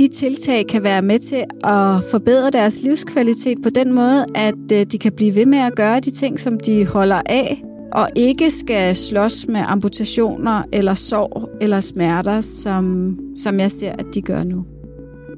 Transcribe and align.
de 0.00 0.08
tiltag 0.08 0.66
kan 0.66 0.82
være 0.82 1.02
med 1.02 1.18
til 1.18 1.44
at 1.64 2.04
forbedre 2.10 2.50
deres 2.50 2.82
livskvalitet 2.82 3.58
på 3.62 3.70
den 3.70 3.92
måde, 3.92 4.26
at 4.34 4.72
øh, 4.72 4.86
de 4.86 4.98
kan 4.98 5.12
blive 5.12 5.34
ved 5.34 5.46
med 5.46 5.58
at 5.58 5.76
gøre 5.76 6.00
de 6.00 6.10
ting, 6.10 6.40
som 6.40 6.60
de 6.60 6.86
holder 6.86 7.22
af, 7.26 7.62
og 7.92 8.08
ikke 8.16 8.50
skal 8.50 8.96
slås 8.96 9.46
med 9.48 9.62
amputationer 9.66 10.62
eller 10.72 10.94
sorg 10.94 11.48
eller 11.60 11.80
smerter, 11.80 12.40
som, 12.40 13.16
som 13.36 13.60
jeg 13.60 13.70
ser, 13.70 13.92
at 13.92 14.06
de 14.14 14.22
gør 14.22 14.44
nu. 14.44 14.64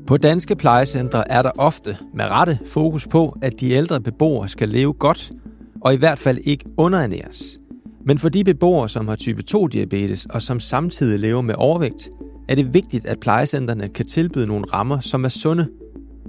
På 0.07 0.17
danske 0.17 0.57
plejecentre 0.57 1.31
er 1.31 1.43
der 1.43 1.51
ofte 1.59 1.97
med 2.15 2.25
rette 2.25 2.59
fokus 2.67 3.07
på, 3.07 3.37
at 3.43 3.61
de 3.61 3.71
ældre 3.71 4.01
beboere 4.01 4.49
skal 4.49 4.69
leve 4.69 4.93
godt, 4.93 5.31
og 5.81 5.95
i 5.95 5.97
hvert 5.97 6.19
fald 6.19 6.39
ikke 6.45 6.65
underernæres. 6.77 7.59
Men 8.07 8.19
for 8.19 8.29
de 8.29 8.45
beboere, 8.45 8.89
som 8.89 9.09
har 9.09 9.17
type 9.17 9.43
2-diabetes 9.51 10.27
og 10.31 10.43
som 10.43 10.61
samtidig 10.61 11.19
lever 11.19 11.43
med 11.43 11.55
overvægt, 11.59 12.11
er 12.53 12.57
det 12.57 12.75
vigtigt, 12.75 13.07
at 13.07 13.21
plejecentrene 13.21 13.89
kan 13.89 14.07
tilbyde 14.07 14.47
nogle 14.47 14.65
rammer, 14.73 15.01
som 15.01 15.25
er 15.25 15.29
sunde. 15.29 15.69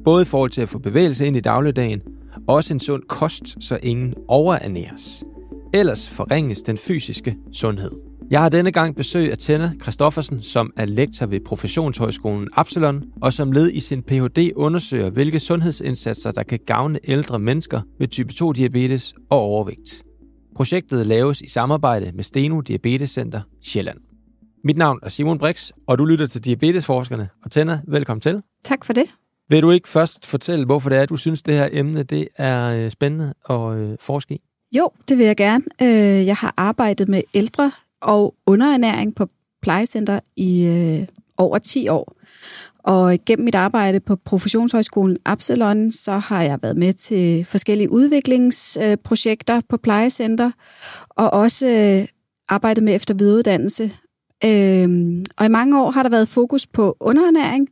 Både 0.04 0.22
i 0.22 0.26
forhold 0.26 0.50
til 0.50 0.62
at 0.62 0.70
få 0.70 0.80
bevægelse 0.80 1.28
ind 1.28 1.38
i 1.38 1.40
dagligdagen, 1.40 2.02
og 2.48 2.56
også 2.56 2.74
en 2.74 2.80
sund 2.80 3.04
kost, 3.04 3.64
så 3.64 3.80
ingen 3.84 4.14
overernæres. 4.28 5.24
Ellers 5.74 6.10
forringes 6.10 6.62
den 6.62 6.78
fysiske 6.78 7.38
sundhed. 7.52 7.92
Jeg 8.32 8.42
har 8.42 8.50
denne 8.50 8.72
gang 8.72 8.96
besøg 8.96 9.32
af 9.32 9.38
Tænder 9.38 9.70
Christoffersen, 9.82 10.42
som 10.42 10.74
er 10.78 10.86
lektor 10.86 11.26
ved 11.26 11.40
Professionshøjskolen 11.46 12.48
Absalon, 12.54 13.04
og 13.22 13.34
som 13.34 13.52
led 13.52 13.72
i 13.72 13.80
sin 13.80 14.04
Ph.D. 14.04 14.52
undersøger, 14.56 15.10
hvilke 15.10 15.40
sundhedsindsatser, 15.40 16.32
der 16.32 16.44
kan 16.44 16.60
gavne 16.66 17.00
ældre 17.04 17.40
mennesker 17.40 17.82
med 18.00 18.08
type 18.08 18.34
2-diabetes 18.34 19.14
og 19.30 19.40
overvægt. 19.40 20.04
Projektet 20.56 21.06
laves 21.06 21.42
i 21.42 21.50
samarbejde 21.50 22.12
med 22.16 22.24
Steno 22.24 22.62
Diabetes 22.62 23.10
Center 23.10 23.42
Sjælland. 23.62 24.13
Mit 24.66 24.78
navn 24.78 25.00
er 25.04 25.10
Simon 25.10 25.38
Brix, 25.38 25.72
og 25.88 25.98
du 25.98 26.06
lytter 26.06 26.28
til 26.28 26.46
Diabetesforskerne. 26.46 27.30
Og 27.46 27.52
Tænder, 27.52 27.80
velkommen 27.88 28.22
til. 28.22 28.42
Tak 28.64 28.86
for 28.86 28.94
det. 28.94 29.06
Vil 29.50 29.62
du 29.62 29.72
ikke 29.72 29.90
først 29.90 30.28
fortælle, 30.28 30.66
hvorfor 30.66 30.90
det 30.90 30.98
er, 30.98 31.02
at 31.02 31.10
du 31.10 31.18
synes, 31.18 31.42
det 31.42 31.54
her 31.54 31.70
emne 31.72 32.04
det 32.04 32.28
er 32.38 32.68
øh, 32.68 32.92
spændende 32.92 33.34
at 33.50 33.78
øh, 33.78 33.98
forske 34.00 34.34
i? 34.34 34.42
Jo, 34.78 34.90
det 35.10 35.18
vil 35.18 35.26
jeg 35.26 35.38
gerne. 35.38 35.64
Øh, 35.82 36.28
jeg 36.28 36.36
har 36.36 36.54
arbejdet 36.58 37.10
med 37.10 37.22
ældre 37.34 37.72
og 38.02 38.36
underernæring 38.46 39.16
på 39.16 39.28
plejecenter 39.62 40.20
i 40.36 41.06
over 41.38 41.58
10 41.58 41.88
år. 41.88 42.14
Og 42.84 43.18
gennem 43.26 43.46
mit 43.46 43.56
arbejde 43.56 44.00
på 44.00 44.16
Professionshøjskolen 44.16 45.18
Absalon, 45.26 45.92
så 45.92 46.12
har 46.12 46.42
jeg 46.44 46.60
været 46.62 46.78
med 46.78 46.94
til 46.94 47.46
forskellige 47.46 47.92
udviklingsprojekter 47.92 49.62
på 49.70 49.78
plejecenter, 49.78 50.52
og 51.10 51.34
også 51.34 51.68
arbejdet 52.50 52.84
med 52.84 52.96
efter 52.96 53.14
videreuddannelse 53.14 53.92
Øhm, 54.46 55.26
og 55.38 55.46
i 55.46 55.50
mange 55.50 55.82
år 55.82 55.92
har 55.92 56.04
der 56.04 56.10
været 56.10 56.28
fokus 56.28 56.68
på 56.68 56.98
underernæring, 57.00 57.70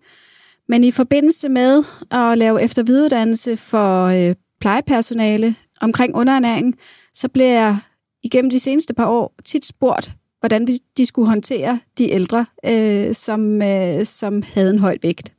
men 0.68 0.84
i 0.84 0.92
forbindelse 0.92 1.50
med 1.50 1.84
at 2.12 2.38
lave 2.38 2.62
eftervidereuddannelse 2.62 3.58
for 3.58 4.06
øh, 4.06 4.36
plejepersonale 4.62 5.56
omkring 5.82 6.16
underernæring, 6.16 6.76
så 7.14 7.28
bliver 7.30 7.52
jeg 7.52 7.78
igennem 8.24 8.50
de 8.50 8.60
seneste 8.60 8.94
par 8.94 9.06
år 9.06 9.34
tit 9.46 9.66
spurgt, 9.66 10.12
hvordan 10.40 10.68
de 10.98 11.06
skulle 11.06 11.28
håndtere 11.28 11.80
de 11.98 12.12
ældre, 12.12 12.46
øh, 12.66 13.16
som, 13.16 13.62
øh, 13.62 14.06
som 14.06 14.44
havde 14.54 14.70
en 14.70 14.80
høj 14.80 14.98
vægt. 15.02 15.34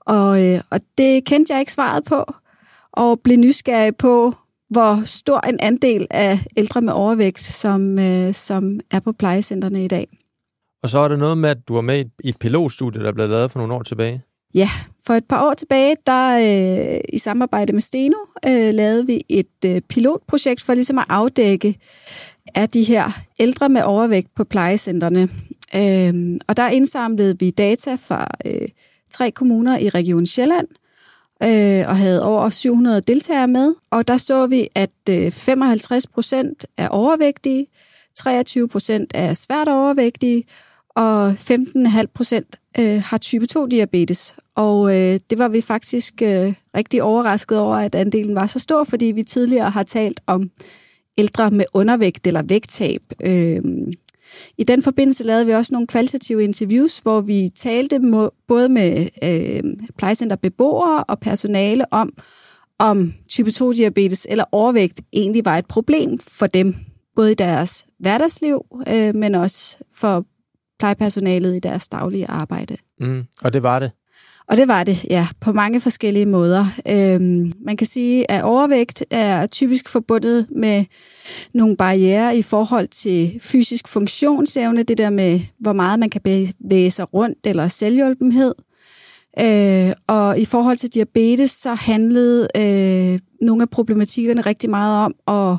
Og, 0.00 0.44
øh, 0.44 0.60
og 0.70 0.80
det 0.98 1.24
kendte 1.24 1.52
jeg 1.52 1.60
ikke 1.60 1.72
svaret 1.72 2.04
på, 2.04 2.24
og 2.92 3.20
blev 3.20 3.36
nysgerrig 3.36 3.96
på, 3.96 4.34
hvor 4.70 5.02
stor 5.04 5.40
en 5.40 5.60
andel 5.60 6.06
af 6.10 6.38
ældre 6.56 6.80
med 6.80 6.92
overvægt, 6.92 7.42
som, 7.42 7.98
øh, 7.98 8.34
som 8.34 8.80
er 8.90 9.00
på 9.00 9.12
plejecentrene 9.12 9.84
i 9.84 9.88
dag. 9.88 10.18
Og 10.84 10.90
så 10.90 10.98
er 10.98 11.08
det 11.08 11.18
noget 11.18 11.38
med, 11.38 11.50
at 11.50 11.68
du 11.68 11.74
var 11.74 11.80
med 11.80 12.04
i 12.24 12.28
et 12.28 12.36
pilotstudie, 12.36 13.02
der 13.02 13.12
blev 13.12 13.28
lavet 13.28 13.50
for 13.50 13.58
nogle 13.58 13.74
år 13.74 13.82
tilbage. 13.82 14.22
Ja, 14.54 14.68
for 15.06 15.14
et 15.14 15.24
par 15.24 15.46
år 15.46 15.52
tilbage, 15.52 15.96
der 16.06 16.36
øh, 16.94 17.00
i 17.08 17.18
samarbejde 17.18 17.72
med 17.72 17.80
Steno, 17.80 18.16
øh, 18.46 18.74
lavede 18.74 19.06
vi 19.06 19.24
et 19.28 19.64
øh, 19.66 19.80
pilotprojekt 19.80 20.62
for 20.62 20.74
ligesom 20.74 20.98
at 20.98 21.04
afdække 21.08 21.78
er 22.54 22.66
de 22.66 22.82
her 22.82 23.04
ældre 23.38 23.68
med 23.68 23.82
overvægt 23.82 24.34
på 24.34 24.44
plejecentrene. 24.44 25.28
Øh, 25.74 26.40
og 26.48 26.56
der 26.56 26.68
indsamlede 26.68 27.38
vi 27.38 27.50
data 27.50 27.94
fra 27.94 28.26
øh, 28.46 28.68
tre 29.10 29.30
kommuner 29.30 29.78
i 29.78 29.88
Region 29.88 30.26
Sjælland, 30.26 30.68
øh, 31.42 31.88
og 31.88 31.96
havde 31.96 32.24
over 32.24 32.50
700 32.50 33.00
deltagere 33.00 33.48
med. 33.48 33.74
Og 33.90 34.08
der 34.08 34.16
så 34.16 34.46
vi, 34.46 34.68
at 34.74 34.90
øh, 35.10 35.30
55 35.30 36.06
procent 36.06 36.66
er 36.76 36.88
overvægtige, 36.88 37.66
23 38.16 38.68
procent 38.68 39.12
er 39.14 39.32
svært 39.32 39.68
overvægtige, 39.68 40.44
og 40.96 41.30
15,5 41.30 42.04
procent 42.14 42.56
øh, 42.78 43.02
har 43.02 43.18
type 43.18 43.46
2-diabetes. 43.56 44.36
Og 44.54 44.96
øh, 44.96 45.20
det 45.30 45.38
var 45.38 45.48
vi 45.48 45.60
faktisk 45.60 46.22
øh, 46.22 46.54
rigtig 46.76 47.02
overrasket 47.02 47.58
over, 47.58 47.76
at 47.76 47.94
andelen 47.94 48.34
var 48.34 48.46
så 48.46 48.58
stor, 48.58 48.84
fordi 48.84 49.06
vi 49.06 49.22
tidligere 49.22 49.70
har 49.70 49.82
talt 49.82 50.20
om 50.26 50.50
ældre 51.18 51.50
med 51.50 51.64
undervægt 51.74 52.26
eller 52.26 52.42
vægttab. 52.42 53.00
Øh, 53.20 53.62
I 54.58 54.64
den 54.64 54.82
forbindelse 54.82 55.24
lavede 55.24 55.46
vi 55.46 55.52
også 55.52 55.74
nogle 55.74 55.86
kvalitative 55.86 56.44
interviews, 56.44 56.98
hvor 56.98 57.20
vi 57.20 57.50
talte 57.56 58.00
både 58.48 58.68
med 58.68 59.08
øh, 59.22 59.62
plejecenterbeboere 59.98 61.04
og 61.04 61.20
personale 61.20 61.92
om, 61.92 62.12
om 62.78 63.12
type 63.28 63.50
2-diabetes 63.50 64.26
eller 64.28 64.44
overvægt 64.52 65.00
egentlig 65.12 65.44
var 65.44 65.58
et 65.58 65.66
problem 65.66 66.18
for 66.18 66.46
dem, 66.46 66.74
både 67.16 67.32
i 67.32 67.34
deres 67.34 67.86
hverdagsliv, 67.98 68.66
øh, 68.88 69.14
men 69.14 69.34
også 69.34 69.76
for 69.92 70.26
plejepersonalet 70.78 71.56
i 71.56 71.58
deres 71.58 71.88
daglige 71.88 72.30
arbejde. 72.30 72.76
Mm, 73.00 73.24
og 73.42 73.52
det 73.52 73.62
var 73.62 73.78
det? 73.78 73.90
Og 74.48 74.56
det 74.56 74.68
var 74.68 74.84
det, 74.84 75.04
ja, 75.04 75.26
på 75.40 75.52
mange 75.52 75.80
forskellige 75.80 76.26
måder. 76.26 76.66
Øhm, 76.88 77.52
man 77.60 77.76
kan 77.76 77.86
sige, 77.86 78.30
at 78.30 78.42
overvægt 78.42 79.04
er 79.10 79.46
typisk 79.46 79.88
forbundet 79.88 80.46
med 80.50 80.84
nogle 81.54 81.76
barriere 81.76 82.36
i 82.36 82.42
forhold 82.42 82.88
til 82.88 83.38
fysisk 83.40 83.88
funktionsevne, 83.88 84.82
det 84.82 84.98
der 84.98 85.10
med, 85.10 85.40
hvor 85.60 85.72
meget 85.72 85.98
man 85.98 86.10
kan 86.10 86.20
bevæge 86.20 86.90
sig 86.90 87.14
rundt, 87.14 87.38
eller 87.46 87.68
selvhjulpenhed. 87.68 88.54
Øh, 89.40 89.92
og 90.06 90.38
i 90.38 90.44
forhold 90.44 90.76
til 90.76 90.94
diabetes, 90.94 91.50
så 91.50 91.74
handlede 91.74 92.48
øh, 92.56 93.18
nogle 93.40 93.62
af 93.62 93.70
problematikkerne 93.70 94.40
rigtig 94.40 94.70
meget 94.70 95.04
om 95.04 95.14
at 95.28 95.58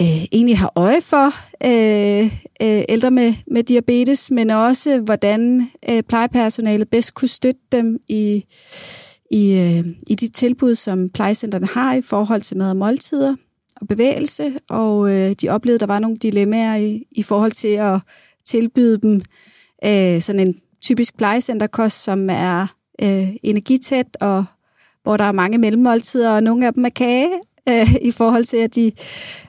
øh, 0.00 0.24
egentlig 0.32 0.58
har 0.58 0.72
øje 0.76 1.00
for 1.00 1.26
øh, 1.66 2.24
øh, 2.62 2.84
ældre 2.88 3.10
med, 3.10 3.34
med 3.46 3.62
diabetes, 3.62 4.30
men 4.30 4.50
også 4.50 5.00
hvordan 5.00 5.70
øh, 5.90 6.02
plejepersonalet 6.02 6.88
bedst 6.90 7.14
kunne 7.14 7.28
støtte 7.28 7.60
dem 7.72 7.98
i, 8.08 8.44
i, 9.30 9.52
øh, 9.58 9.84
i 10.06 10.14
de 10.14 10.28
tilbud, 10.28 10.74
som 10.74 11.08
plejecentrene 11.08 11.66
har 11.66 11.94
i 11.94 12.00
forhold 12.00 12.40
til 12.40 12.56
mad 12.56 12.70
og 12.70 12.76
måltider 12.76 13.36
og 13.80 13.88
bevægelse, 13.88 14.52
og 14.68 15.10
øh, 15.10 15.32
de 15.32 15.48
oplevede, 15.48 15.76
at 15.76 15.80
der 15.80 15.86
var 15.86 15.98
nogle 15.98 16.16
dilemmaer 16.16 16.76
i, 16.76 17.06
i 17.10 17.22
forhold 17.22 17.52
til 17.52 17.68
at 17.68 18.00
tilbyde 18.44 18.98
dem 18.98 19.20
øh, 19.84 20.22
sådan 20.22 20.40
en 20.40 20.54
typisk 20.82 21.16
plejecenterkost, 21.16 22.02
som 22.02 22.30
er 22.30 22.66
øh, 23.02 23.28
energitæt, 23.42 24.16
og 24.20 24.44
hvor 25.02 25.16
der 25.16 25.24
er 25.24 25.32
mange 25.32 25.58
mellemmåltider, 25.58 26.30
og 26.30 26.42
nogle 26.42 26.66
af 26.66 26.74
dem 26.74 26.84
er 26.84 26.90
kage, 26.90 27.30
øh, 27.68 27.94
i 28.02 28.10
forhold 28.10 28.44
til, 28.44 28.56
at 28.56 28.74
de, 28.74 28.92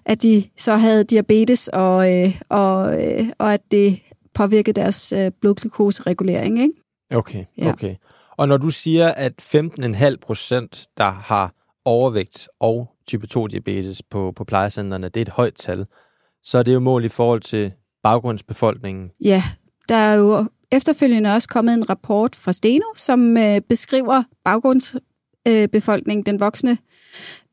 at 0.05 0.23
de 0.23 0.43
så 0.57 0.75
havde 0.75 1.03
diabetes, 1.03 1.67
og, 1.67 2.13
øh, 2.13 2.41
og, 2.49 3.03
øh, 3.03 3.29
og 3.37 3.53
at 3.53 3.61
det 3.71 3.99
påvirkede 4.33 4.81
deres 4.81 5.11
øh, 5.11 5.31
blodglukoseregulering. 5.41 6.61
Ikke? 6.61 6.73
Okay, 7.11 7.45
ja. 7.57 7.69
okay. 7.69 7.95
Og 8.37 8.47
når 8.47 8.57
du 8.57 8.69
siger, 8.69 9.07
at 9.07 9.33
15,5 9.41 10.15
procent, 10.21 10.87
der 10.97 11.09
har 11.09 11.53
overvægt 11.85 12.49
og 12.59 12.89
type 13.07 13.27
2-diabetes 13.37 14.01
på, 14.09 14.33
på 14.35 14.43
plejecentrene, 14.43 15.09
det 15.09 15.17
er 15.17 15.21
et 15.21 15.29
højt 15.29 15.55
tal, 15.55 15.85
så 16.43 16.57
er 16.57 16.63
det 16.63 16.73
jo 16.73 16.79
mål 16.79 17.05
i 17.05 17.09
forhold 17.09 17.41
til 17.41 17.73
baggrundsbefolkningen. 18.03 19.11
Ja, 19.23 19.43
der 19.89 19.95
er 19.95 20.13
jo 20.13 20.45
efterfølgende 20.71 21.33
også 21.33 21.47
kommet 21.47 21.73
en 21.73 21.89
rapport 21.89 22.35
fra 22.35 22.51
Steno, 22.51 22.85
som 22.95 23.37
øh, 23.37 23.61
beskriver 23.61 24.23
baggrundsbefolkningen, 24.43 25.08
øh, 25.47 25.67
den 26.25 26.39
voksne 26.39 26.77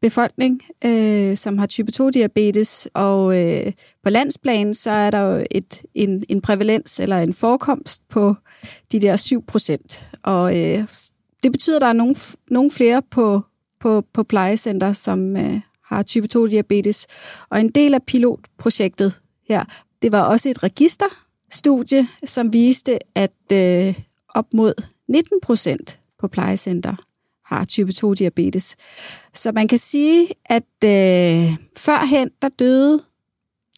befolkning, 0.01 0.63
øh, 0.85 1.37
som 1.37 1.59
har 1.59 1.67
type 1.67 1.93
2-diabetes, 1.97 2.89
og 2.95 3.43
øh, 3.43 3.73
på 4.03 4.11
landsplan, 4.11 4.75
så 4.75 4.91
er 4.91 5.11
der 5.11 5.19
jo 5.19 5.47
et, 5.51 5.83
en, 5.95 6.25
en 6.29 6.41
prævalens 6.41 7.01
eller 7.01 7.19
en 7.19 7.33
forekomst 7.33 8.09
på 8.09 8.35
de 8.93 9.01
der 9.01 9.17
7 9.17 9.45
procent. 9.45 10.11
Og 10.23 10.59
øh, 10.59 10.85
det 11.43 11.53
betyder, 11.53 11.77
at 11.77 11.81
der 11.81 11.87
er 11.87 11.93
nogle, 11.93 12.15
nogle 12.51 12.71
flere 12.71 13.03
på, 13.11 13.43
på, 13.81 14.05
på 14.13 14.23
plejecenter, 14.23 14.93
som 14.93 15.37
øh, 15.37 15.61
har 15.85 16.03
type 16.03 16.29
2-diabetes. 16.37 17.07
Og 17.51 17.61
en 17.61 17.69
del 17.69 17.95
af 17.95 18.03
pilotprojektet 18.03 19.13
her, 19.49 19.65
det 20.03 20.13
var 20.13 20.23
også 20.23 20.49
et 20.49 20.63
registerstudie, 20.63 22.09
som 22.25 22.53
viste, 22.53 22.99
at 23.15 23.53
øh, 23.53 23.95
op 24.29 24.47
mod 24.55 24.75
19 25.09 25.39
procent 25.43 26.01
på 26.19 26.29
plejecenter 26.29 27.06
har 27.47 27.65
type 27.65 27.93
2-diabetes. 27.93 28.75
Så 29.35 29.53
man 29.53 29.69
kan 29.69 29.79
sige, 29.79 30.29
at 30.45 30.63
øh, 30.85 31.57
førhen, 31.77 32.31
der 32.43 32.49
døde 32.49 33.03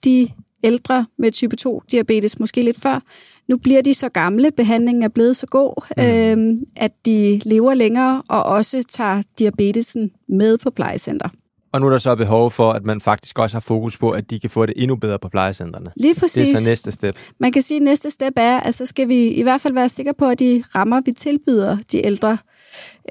de 0.05 0.29
ældre 0.65 1.07
med 1.19 1.33
type 1.33 1.57
2-diabetes, 1.61 2.41
måske 2.41 2.63
lidt 2.63 2.81
før. 2.81 3.01
Nu 3.49 3.57
bliver 3.57 3.83
de 3.83 3.95
så 3.95 4.09
gamle, 4.09 4.51
behandlingen 4.51 5.03
er 5.03 5.09
blevet 5.09 5.37
så 5.37 5.47
god, 5.47 5.85
øh, 5.99 6.59
at 6.77 6.93
de 7.07 7.41
lever 7.45 7.75
længere 7.75 8.23
og 8.29 8.43
også 8.43 8.83
tager 8.89 9.23
diabetesen 9.39 10.11
med 10.29 10.59
på 10.59 10.71
plejecenter. 10.71 11.29
Og 11.73 11.81
nu 11.81 11.87
er 11.87 11.91
der 11.91 11.99
så 11.99 12.15
behov 12.15 12.51
for, 12.51 12.73
at 12.73 12.85
man 12.85 13.01
faktisk 13.01 13.39
også 13.39 13.57
har 13.57 13.61
fokus 13.61 13.97
på, 13.99 14.11
at 14.11 14.31
de 14.31 14.41
kan 14.41 14.51
få 14.51 14.67
det 14.67 14.75
endnu 14.77 14.97
bedre 14.97 15.19
på 15.19 15.29
plejecentrene. 15.29 15.91
Lige 15.97 16.15
præcis. 16.15 16.49
Det 16.49 16.57
er 16.57 16.61
så 16.61 16.69
næste 16.69 16.93
step. 16.93 17.19
Man 17.41 17.53
kan 17.53 17.63
sige, 17.63 17.77
at 17.77 17.83
næste 17.83 18.11
step 18.11 18.33
er, 18.37 18.61
at 18.61 18.75
så 18.75 18.87
skal 18.87 19.09
vi 19.09 19.29
i 19.29 19.43
hvert 19.43 19.61
fald 19.61 19.75
være 19.75 19.89
sikre 19.89 20.15
på, 20.15 20.29
at 20.29 20.39
de 20.39 20.63
rammer, 20.75 21.01
vi 21.05 21.13
tilbyder 21.13 21.77
de 21.93 22.07
ældre 22.07 22.39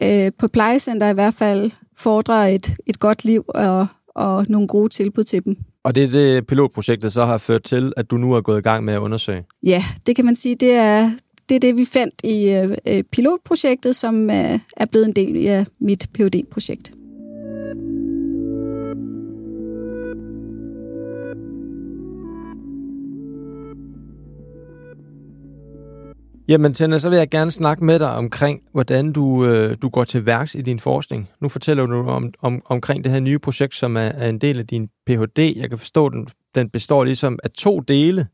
øh, 0.04 0.32
på 0.40 0.48
plejecenter 0.48 1.10
i 1.10 1.14
hvert 1.14 1.34
fald, 1.34 1.72
fordrer 1.98 2.48
et, 2.48 2.76
et 2.86 3.00
godt 3.00 3.26
liv 3.26 3.46
og, 3.48 3.88
og 4.16 4.46
nogle 4.50 4.68
gode 4.68 4.90
tilbud 4.90 5.24
til 5.24 5.46
dem. 5.46 5.58
Og 5.84 5.96
det 5.96 6.04
er 6.04 6.08
det 6.08 6.48
pilotprojektet 6.48 7.14
så 7.14 7.26
har 7.26 7.38
ført 7.38 7.64
til, 7.64 7.94
at 7.98 8.12
du 8.12 8.18
nu 8.18 8.34
er 8.34 8.42
gået 8.42 8.60
i 8.60 8.62
gang 8.62 8.84
med 8.84 8.94
at 8.94 9.00
undersøge? 9.00 9.44
Ja, 9.64 9.84
det 10.08 10.16
kan 10.16 10.26
man 10.26 10.36
sige. 10.36 10.56
Det 10.56 10.74
er 10.74 11.12
det, 11.50 11.56
er 11.56 11.60
det 11.60 11.78
vi 11.78 11.86
fandt 11.86 12.16
i 12.24 12.50
øh, 12.88 13.04
pilotprojektet, 13.04 13.96
som 13.96 14.30
øh, 14.30 14.60
er 14.78 14.86
blevet 14.86 15.08
en 15.08 15.14
del 15.14 15.48
af 15.48 15.66
mit 15.80 16.08
phd 16.14 16.44
Jamen, 26.48 26.74
Tænder, 26.74 26.98
så 26.98 27.10
vil 27.10 27.18
jeg 27.18 27.30
gerne 27.30 27.52
snakke 27.52 27.86
med 27.86 28.00
dig 28.00 28.12
omkring, 28.12 28.62
hvordan 28.72 29.14
du, 29.14 29.46
øh, 29.46 29.78
du 29.82 29.90
går 29.90 30.04
til 30.04 30.26
værks 30.26 30.56
i 30.56 30.62
din 30.62 30.80
forskning. 30.80 31.30
Nu 31.42 31.50
fortæller 31.50 31.86
du 31.86 32.10
om, 32.10 32.34
om, 32.42 32.62
omkring 32.66 33.04
det 33.04 33.12
her 33.12 33.20
nye 33.20 33.40
projekt, 33.40 33.76
som 33.76 33.98
er, 33.98 34.02
er 34.02 34.30
en 34.30 34.42
del 34.42 34.60
af 34.60 34.68
din 34.68 34.88
Ph.D. 35.08 35.54
Jeg 35.56 35.70
kan 35.70 35.78
forstå, 35.78 36.10
den, 36.10 36.28
den 36.56 36.70
består 36.70 37.04
ligesom 37.04 37.40
af 37.44 37.52
to 37.52 37.80
dele. 37.80 38.28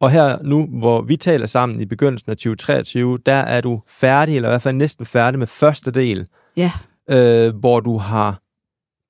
Og 0.00 0.10
her 0.10 0.42
nu, 0.42 0.66
hvor 0.66 1.02
vi 1.02 1.16
taler 1.16 1.46
sammen 1.46 1.80
i 1.80 1.84
begyndelsen 1.84 2.30
af 2.30 2.36
2023, 2.36 3.18
der 3.26 3.32
er 3.32 3.60
du 3.60 3.82
færdig, 3.88 4.36
eller 4.36 4.48
i 4.48 4.52
hvert 4.52 4.62
fald 4.62 4.76
næsten 4.76 5.06
færdig 5.06 5.38
med 5.38 5.46
første 5.46 5.90
del. 5.90 6.26
Ja. 6.56 6.72
Øh, 7.10 7.56
hvor 7.56 7.80
du 7.80 7.96
har 7.96 8.40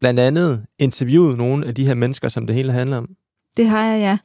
blandt 0.01 0.21
andet 0.21 0.65
interviewet 0.79 1.37
nogle 1.37 1.67
af 1.67 1.75
de 1.75 1.87
her 1.87 1.95
mennesker, 1.95 2.29
som 2.29 2.47
det 2.47 2.57
hele 2.57 2.73
handler 2.73 2.97
om. 2.97 3.09
Det 3.57 3.69
har 3.69 3.85
jeg, 3.85 4.01
ja. 4.01 4.19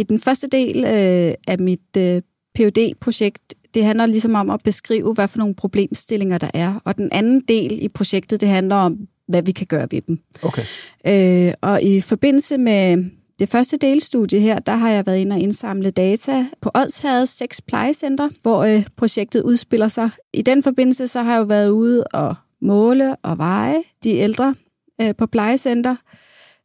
I 0.00 0.02
den 0.02 0.20
første 0.20 0.48
del 0.48 0.84
øh, 0.84 1.34
af 1.48 1.58
mit 1.58 1.96
øh, 1.96 2.22
phd 2.54 2.94
projekt 3.00 3.54
det 3.74 3.84
handler 3.84 4.06
ligesom 4.06 4.34
om 4.34 4.50
at 4.50 4.60
beskrive, 4.62 5.14
hvad 5.14 5.28
for 5.28 5.38
nogle 5.38 5.54
problemstillinger 5.54 6.38
der 6.38 6.50
er. 6.54 6.80
Og 6.84 6.98
den 6.98 7.08
anden 7.12 7.40
del 7.40 7.82
i 7.82 7.88
projektet, 7.88 8.40
det 8.40 8.48
handler 8.48 8.76
om, 8.76 8.96
hvad 9.28 9.42
vi 9.42 9.52
kan 9.52 9.66
gøre 9.66 9.88
ved 9.90 10.00
dem. 10.00 10.18
Okay. 10.42 10.62
Øh, 11.06 11.54
og 11.60 11.82
i 11.82 12.00
forbindelse 12.00 12.58
med 12.58 13.04
det 13.38 13.48
første 13.48 13.76
delstudie 13.76 14.40
her, 14.40 14.58
der 14.58 14.76
har 14.76 14.90
jeg 14.90 15.06
været 15.06 15.18
inde 15.18 15.34
og 15.34 15.40
indsamle 15.40 15.90
data 15.90 16.46
på 16.60 16.70
Odsherreds 16.74 17.28
seks 17.28 17.60
plejecenter, 17.60 18.28
hvor 18.42 18.64
øh, 18.64 18.86
projektet 18.96 19.42
udspiller 19.42 19.88
sig. 19.88 20.10
I 20.32 20.42
den 20.42 20.62
forbindelse 20.62 21.08
så 21.08 21.22
har 21.22 21.32
jeg 21.32 21.38
jo 21.38 21.44
været 21.44 21.70
ude 21.70 22.04
og 22.04 22.34
måle 22.60 23.16
og 23.16 23.38
veje 23.38 23.82
de 24.04 24.10
ældre 24.10 24.54
øh, 25.00 25.14
på 25.18 25.26
plejecenter, 25.26 25.96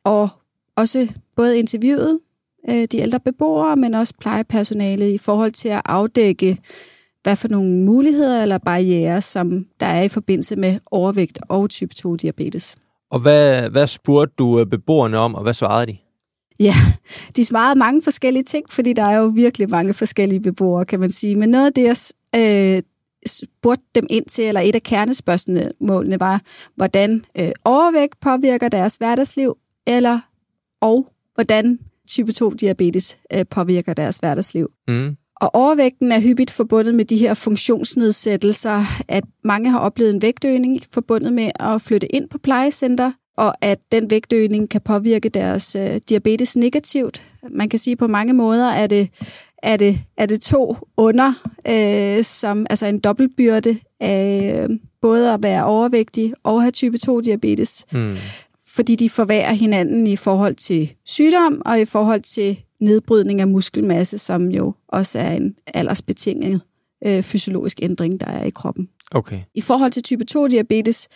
og 0.03 0.29
også 0.75 1.07
både 1.35 1.59
interviewet 1.59 2.19
øh, 2.69 2.87
de 2.91 2.97
ældre 2.97 3.19
beboere, 3.19 3.75
men 3.75 3.93
også 3.93 4.13
plejepersonale 4.19 5.13
i 5.13 5.17
forhold 5.17 5.51
til 5.51 5.69
at 5.69 5.81
afdække 5.85 6.57
hvad 7.27 7.35
for 7.35 7.47
nogle 7.47 7.69
muligheder 7.69 8.41
eller 8.41 8.57
barriere, 8.57 9.21
som 9.21 9.65
der 9.79 9.85
er 9.85 10.01
i 10.01 10.07
forbindelse 10.07 10.55
med 10.55 10.79
overvægt 10.85 11.39
og 11.49 11.69
type 11.69 11.93
2-diabetes. 11.99 12.75
Og 13.11 13.19
hvad, 13.19 13.69
hvad 13.69 13.87
spurgte 13.87 14.33
du 14.37 14.59
øh, 14.59 14.65
beboerne 14.65 15.17
om, 15.17 15.35
og 15.35 15.43
hvad 15.43 15.53
svarede 15.53 15.91
de? 15.91 15.97
Ja, 16.59 16.73
de 17.35 17.45
svarede 17.45 17.79
mange 17.79 18.01
forskellige 18.01 18.43
ting, 18.43 18.65
fordi 18.69 18.93
der 18.93 19.03
er 19.03 19.17
jo 19.17 19.25
virkelig 19.25 19.69
mange 19.69 19.93
forskellige 19.93 20.39
beboere, 20.39 20.85
kan 20.85 20.99
man 20.99 21.11
sige. 21.11 21.35
Men 21.35 21.49
noget 21.49 21.65
af 21.65 21.73
det, 21.73 21.83
jeg 21.83 21.97
øh, 22.35 22.81
spurgte 23.25 23.85
dem 23.95 24.07
ind 24.09 24.25
til, 24.25 24.43
eller 24.43 24.61
et 24.61 24.75
af 24.75 24.83
kernespørgsmålene 24.83 26.19
var, 26.19 26.41
hvordan 26.75 27.23
øh, 27.39 27.51
overvægt 27.65 28.19
påvirker 28.19 28.69
deres 28.69 28.95
hverdagsliv, 28.95 29.57
eller 29.87 30.19
og 30.81 31.07
hvordan 31.35 31.79
type 32.07 32.31
2-diabetes 32.31 33.17
øh, 33.33 33.45
påvirker 33.49 33.93
deres 33.93 34.17
hverdagsliv. 34.17 34.71
Mm. 34.87 35.17
Og 35.41 35.55
overvægten 35.55 36.11
er 36.11 36.19
hyppigt 36.19 36.51
forbundet 36.51 36.95
med 36.95 37.05
de 37.05 37.17
her 37.17 37.33
funktionsnedsættelser, 37.33 38.83
at 39.07 39.23
mange 39.43 39.71
har 39.71 39.79
oplevet 39.79 40.13
en 40.13 40.21
vægtøgning 40.21 40.81
forbundet 40.91 41.33
med 41.33 41.51
at 41.59 41.81
flytte 41.81 42.15
ind 42.15 42.29
på 42.29 42.37
plejecenter, 42.37 43.11
og 43.37 43.53
at 43.61 43.79
den 43.91 44.09
vægtøgning 44.09 44.69
kan 44.69 44.81
påvirke 44.81 45.29
deres 45.29 45.75
øh, 45.75 45.99
diabetes 46.09 46.55
negativt. 46.55 47.21
Man 47.51 47.69
kan 47.69 47.79
sige, 47.79 47.91
at 47.91 47.97
på 47.97 48.07
mange 48.07 48.33
måder 48.33 48.67
er 48.69 48.87
det, 48.87 49.09
er 49.63 49.77
det, 49.77 49.99
er 50.17 50.25
det 50.25 50.41
to 50.41 50.77
under, 50.97 51.33
øh, 51.67 52.23
som 52.23 52.65
altså 52.69 52.85
en 52.85 52.99
dobbeltbyrde 52.99 53.77
af 53.99 54.51
øh, 54.63 54.69
både 55.01 55.33
at 55.33 55.43
være 55.43 55.65
overvægtig 55.65 56.33
og 56.43 56.61
have 56.61 56.71
type 56.71 56.97
2-diabetes. 57.09 57.85
Mm. 57.91 58.15
Fordi 58.67 58.95
de 58.95 59.09
forværrer 59.09 59.53
hinanden 59.53 60.07
i 60.07 60.15
forhold 60.15 60.55
til 60.55 60.93
sygdom 61.05 61.61
og 61.65 61.81
i 61.81 61.85
forhold 61.85 62.21
til 62.21 62.63
nedbrydning 62.81 63.41
af 63.41 63.47
muskelmasse, 63.47 64.17
som 64.17 64.51
jo 64.51 64.73
også 64.87 65.19
er 65.19 65.31
en 65.31 65.55
aldersbetinget 65.73 66.61
øh, 67.05 67.23
fysiologisk 67.23 67.79
ændring, 67.81 68.19
der 68.21 68.27
er 68.27 68.43
i 68.43 68.49
kroppen. 68.49 68.89
Okay. 69.11 69.39
I 69.55 69.61
forhold 69.61 69.91
til 69.91 70.03
type 70.03 70.25
2-diabetes, 70.31 71.07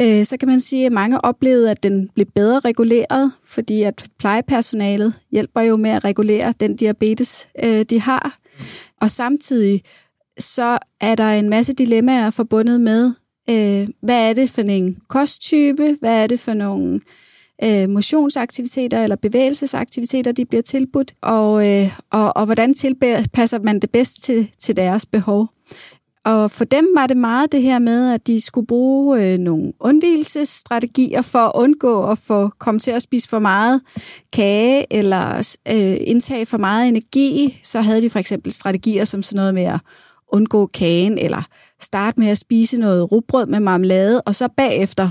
øh, 0.00 0.24
så 0.24 0.36
kan 0.36 0.48
man 0.48 0.60
sige, 0.60 0.86
at 0.86 0.92
mange 0.92 1.24
oplevede, 1.24 1.70
at 1.70 1.82
den 1.82 2.08
blev 2.14 2.26
bedre 2.34 2.60
reguleret, 2.60 3.32
fordi 3.44 3.82
at 3.82 4.06
plejepersonalet 4.18 5.14
hjælper 5.30 5.60
jo 5.60 5.76
med 5.76 5.90
at 5.90 6.04
regulere 6.04 6.54
den 6.60 6.76
diabetes, 6.76 7.48
øh, 7.64 7.82
de 7.82 8.00
har. 8.00 8.38
Og 9.00 9.10
samtidig 9.10 9.82
så 10.38 10.78
er 11.00 11.14
der 11.14 11.30
en 11.30 11.48
masse 11.48 11.72
dilemmaer 11.72 12.30
forbundet 12.30 12.80
med, 12.80 13.12
øh, 13.50 13.88
hvad 14.02 14.30
er 14.30 14.32
det 14.32 14.50
for 14.50 14.62
en 14.62 14.98
kosttype, 15.08 15.96
hvad 16.00 16.22
er 16.22 16.26
det 16.26 16.40
for 16.40 16.54
nogle 16.54 16.94
øh, 16.94 17.00
Øh, 17.64 17.88
motionsaktiviteter 17.88 19.02
eller 19.02 19.16
bevægelsesaktiviteter, 19.16 20.32
de 20.32 20.44
bliver 20.44 20.62
tilbudt, 20.62 21.14
og, 21.20 21.68
øh, 21.68 21.98
og, 22.10 22.36
og 22.36 22.44
hvordan 22.44 22.74
tilpasser 22.74 23.58
man 23.58 23.80
det 23.80 23.90
bedst 23.90 24.22
til, 24.22 24.50
til 24.58 24.76
deres 24.76 25.06
behov. 25.06 25.48
Og 26.24 26.50
for 26.50 26.64
dem 26.64 26.88
var 26.96 27.06
det 27.06 27.16
meget 27.16 27.52
det 27.52 27.62
her 27.62 27.78
med, 27.78 28.12
at 28.12 28.26
de 28.26 28.40
skulle 28.40 28.66
bruge 28.66 29.22
øh, 29.22 29.38
nogle 29.38 29.72
undvielsesstrategier 29.80 31.22
for 31.22 31.38
at 31.38 31.52
undgå 31.54 32.10
at 32.10 32.18
få 32.18 32.48
komme 32.48 32.80
til 32.80 32.90
at 32.90 33.02
spise 33.02 33.28
for 33.28 33.38
meget 33.38 33.80
kage 34.32 34.92
eller 34.92 35.56
øh, 35.68 35.96
indtage 36.00 36.46
for 36.46 36.58
meget 36.58 36.88
energi. 36.88 37.60
Så 37.62 37.80
havde 37.80 38.02
de 38.02 38.10
for 38.10 38.18
eksempel 38.18 38.52
strategier 38.52 39.04
som 39.04 39.22
sådan 39.22 39.36
noget 39.36 39.54
med 39.54 39.62
at 39.62 39.80
undgå 40.28 40.66
kagen, 40.66 41.18
eller 41.18 41.42
starte 41.80 42.20
med 42.20 42.28
at 42.28 42.38
spise 42.38 42.80
noget 42.80 43.12
rugbrød 43.12 43.46
med 43.46 43.60
marmelade, 43.60 44.20
og 44.20 44.34
så 44.34 44.48
bagefter 44.56 45.10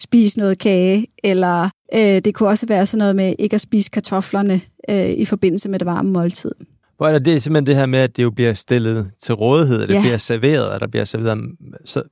spise 0.00 0.38
noget 0.38 0.58
kage, 0.58 1.06
eller 1.24 1.70
øh, 1.94 2.00
det 2.00 2.34
kunne 2.34 2.48
også 2.48 2.66
være 2.66 2.86
sådan 2.86 2.98
noget 2.98 3.16
med 3.16 3.34
ikke 3.38 3.54
at 3.54 3.60
spise 3.60 3.90
kartoflerne 3.90 4.60
øh, 4.90 5.10
i 5.10 5.24
forbindelse 5.24 5.68
med 5.68 5.78
det 5.78 5.86
varme 5.86 6.10
måltid. 6.10 6.52
Hvor 6.96 7.08
er 7.08 7.18
det 7.18 7.42
simpelthen 7.42 7.66
det 7.66 7.76
her 7.76 7.86
med, 7.86 7.98
at 7.98 8.16
det 8.16 8.22
jo 8.22 8.30
bliver 8.30 8.52
stillet 8.52 9.10
til 9.22 9.34
rådighed, 9.34 9.82
at 9.82 9.88
det 9.88 9.94
ja. 9.94 10.00
bliver 10.00 10.18
serveret, 10.18 10.74
at 10.74 10.80
der 10.80 10.86
bliver 10.86 11.04
serveret, 11.04 11.38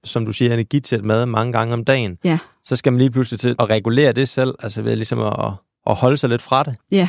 som 0.04 0.26
du 0.26 0.32
siger, 0.32 0.54
energitæt 0.54 1.04
mad 1.04 1.26
mange 1.26 1.52
gange 1.52 1.74
om 1.74 1.84
dagen. 1.84 2.18
Ja. 2.24 2.38
Så 2.64 2.76
skal 2.76 2.92
man 2.92 2.98
lige 2.98 3.10
pludselig 3.10 3.40
til 3.40 3.56
at 3.58 3.70
regulere 3.70 4.12
det 4.12 4.28
selv, 4.28 4.54
altså 4.62 4.82
ved 4.82 4.96
ligesom 4.96 5.20
at, 5.20 5.52
at 5.86 5.94
holde 5.94 6.16
sig 6.16 6.30
lidt 6.30 6.42
fra 6.42 6.62
det. 6.62 6.74
Ja, 6.92 7.08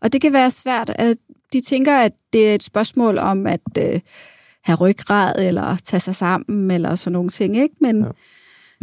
og 0.00 0.12
det 0.12 0.20
kan 0.20 0.32
være 0.32 0.50
svært. 0.50 0.90
At 0.90 1.16
de 1.52 1.60
tænker, 1.60 1.98
at 1.98 2.12
det 2.32 2.50
er 2.50 2.54
et 2.54 2.62
spørgsmål 2.62 3.18
om 3.18 3.46
at 3.46 3.60
øh, 3.78 4.00
have 4.64 4.76
ryggrad, 4.76 5.34
eller 5.38 5.76
tage 5.84 6.00
sig 6.00 6.14
sammen, 6.14 6.70
eller 6.70 6.94
sådan 6.94 7.12
nogle 7.12 7.30
ting, 7.30 7.56
ikke? 7.56 7.74
Men, 7.80 8.00
ja. 8.00 8.08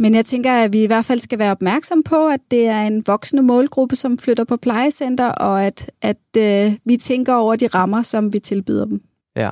Men 0.00 0.14
jeg 0.14 0.26
tænker, 0.26 0.52
at 0.52 0.72
vi 0.72 0.82
i 0.82 0.86
hvert 0.86 1.04
fald 1.04 1.18
skal 1.18 1.38
være 1.38 1.50
opmærksom 1.50 2.02
på, 2.02 2.28
at 2.28 2.40
det 2.50 2.66
er 2.66 2.82
en 2.82 3.02
voksende 3.06 3.42
målgruppe, 3.42 3.96
som 3.96 4.18
flytter 4.18 4.44
på 4.44 4.56
plejecenter, 4.56 5.28
og 5.28 5.64
at, 5.64 5.90
at 6.02 6.16
øh, 6.38 6.72
vi 6.84 6.96
tænker 6.96 7.34
over 7.34 7.56
de 7.56 7.66
rammer, 7.66 8.02
som 8.02 8.32
vi 8.32 8.38
tilbyder 8.38 8.84
dem. 8.84 9.02
Ja. 9.36 9.50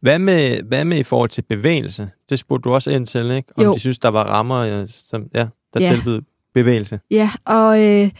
Hvad 0.00 0.18
med, 0.18 0.62
hvad 0.62 0.84
med 0.84 0.98
i 0.98 1.02
forhold 1.02 1.30
til 1.30 1.42
bevægelse? 1.42 2.10
Det 2.30 2.38
spurgte 2.38 2.68
du 2.68 2.74
også 2.74 2.90
ind 2.90 3.06
til, 3.06 3.30
ikke? 3.30 3.48
Om 3.56 3.64
jo. 3.64 3.74
de 3.74 3.80
synes, 3.80 3.98
der 3.98 4.08
var 4.08 4.24
rammer, 4.24 4.56
øh, 4.56 4.88
som, 4.88 5.24
ja, 5.34 5.46
der 5.74 5.80
ja. 5.80 5.92
tilbyder 5.94 6.20
bevægelse. 6.54 7.00
Ja, 7.10 7.30
og, 7.44 7.84
øh, 7.84 8.10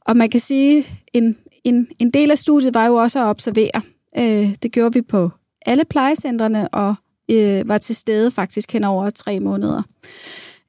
og 0.00 0.16
man 0.16 0.30
kan 0.30 0.40
sige, 0.40 0.86
en, 1.12 1.36
en, 1.64 1.88
en 1.98 2.10
del 2.10 2.30
af 2.30 2.38
studiet 2.38 2.74
var 2.74 2.86
jo 2.86 2.94
også 2.94 3.18
at 3.18 3.26
observere. 3.26 3.82
Øh, 4.18 4.54
det 4.62 4.72
gjorde 4.72 4.94
vi 4.94 5.02
på 5.02 5.30
alle 5.66 5.84
plejecentrene, 5.84 6.68
og 6.68 6.94
øh, 7.30 7.68
var 7.68 7.78
til 7.78 7.96
stede 7.96 8.30
faktisk 8.30 8.72
hen 8.72 8.84
over 8.84 9.10
tre 9.10 9.40
måneder. 9.40 9.82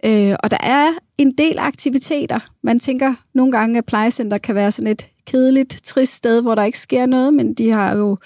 Øh, 0.06 0.36
og 0.44 0.52
der 0.52 0.58
er 0.60 0.92
en 1.18 1.32
del 1.32 1.60
aktiviteter. 1.60 2.40
Man 2.64 2.80
tænker 2.80 3.14
nogle 3.34 3.52
gange, 3.52 3.78
at 3.78 3.86
plejecenter 3.86 4.38
kan 4.38 4.56
være 4.56 4.72
sådan 4.72 4.92
et 4.92 5.06
kedeligt, 5.28 5.80
trist 5.84 6.14
sted, 6.14 6.42
hvor 6.42 6.56
der 6.56 6.64
ikke 6.64 6.80
sker 6.80 7.06
noget, 7.06 7.34
men 7.34 7.54
de 7.54 7.70
har 7.70 7.96
jo 7.96 8.18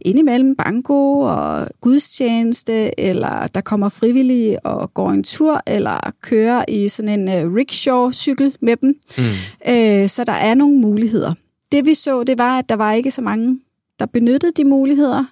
indimellem 0.00 0.56
banko 0.56 1.20
og 1.20 1.66
gudstjeneste, 1.80 3.00
eller 3.00 3.46
der 3.46 3.60
kommer 3.60 3.88
frivillige 3.88 4.66
og 4.66 4.94
går 4.94 5.10
en 5.10 5.24
tur, 5.24 5.62
eller 5.66 6.10
kører 6.20 6.64
i 6.68 6.88
sådan 6.88 7.28
en 7.28 7.46
uh, 7.46 7.54
rickshaw-cykel 7.54 8.56
med 8.60 8.76
dem. 8.76 8.94
Mm. 9.18 9.24
Øh, 9.72 10.08
så 10.08 10.24
der 10.24 10.32
er 10.32 10.54
nogle 10.54 10.76
muligheder. 10.76 11.34
det 11.72 11.86
vi 11.86 11.94
så, 11.94 12.22
det 12.22 12.38
var, 12.38 12.58
at 12.58 12.68
der 12.68 12.76
var 12.76 12.92
ikke 12.92 13.10
så 13.10 13.22
mange, 13.22 13.60
der 13.98 14.06
benyttede 14.06 14.52
de 14.56 14.64
muligheder, 14.64 15.24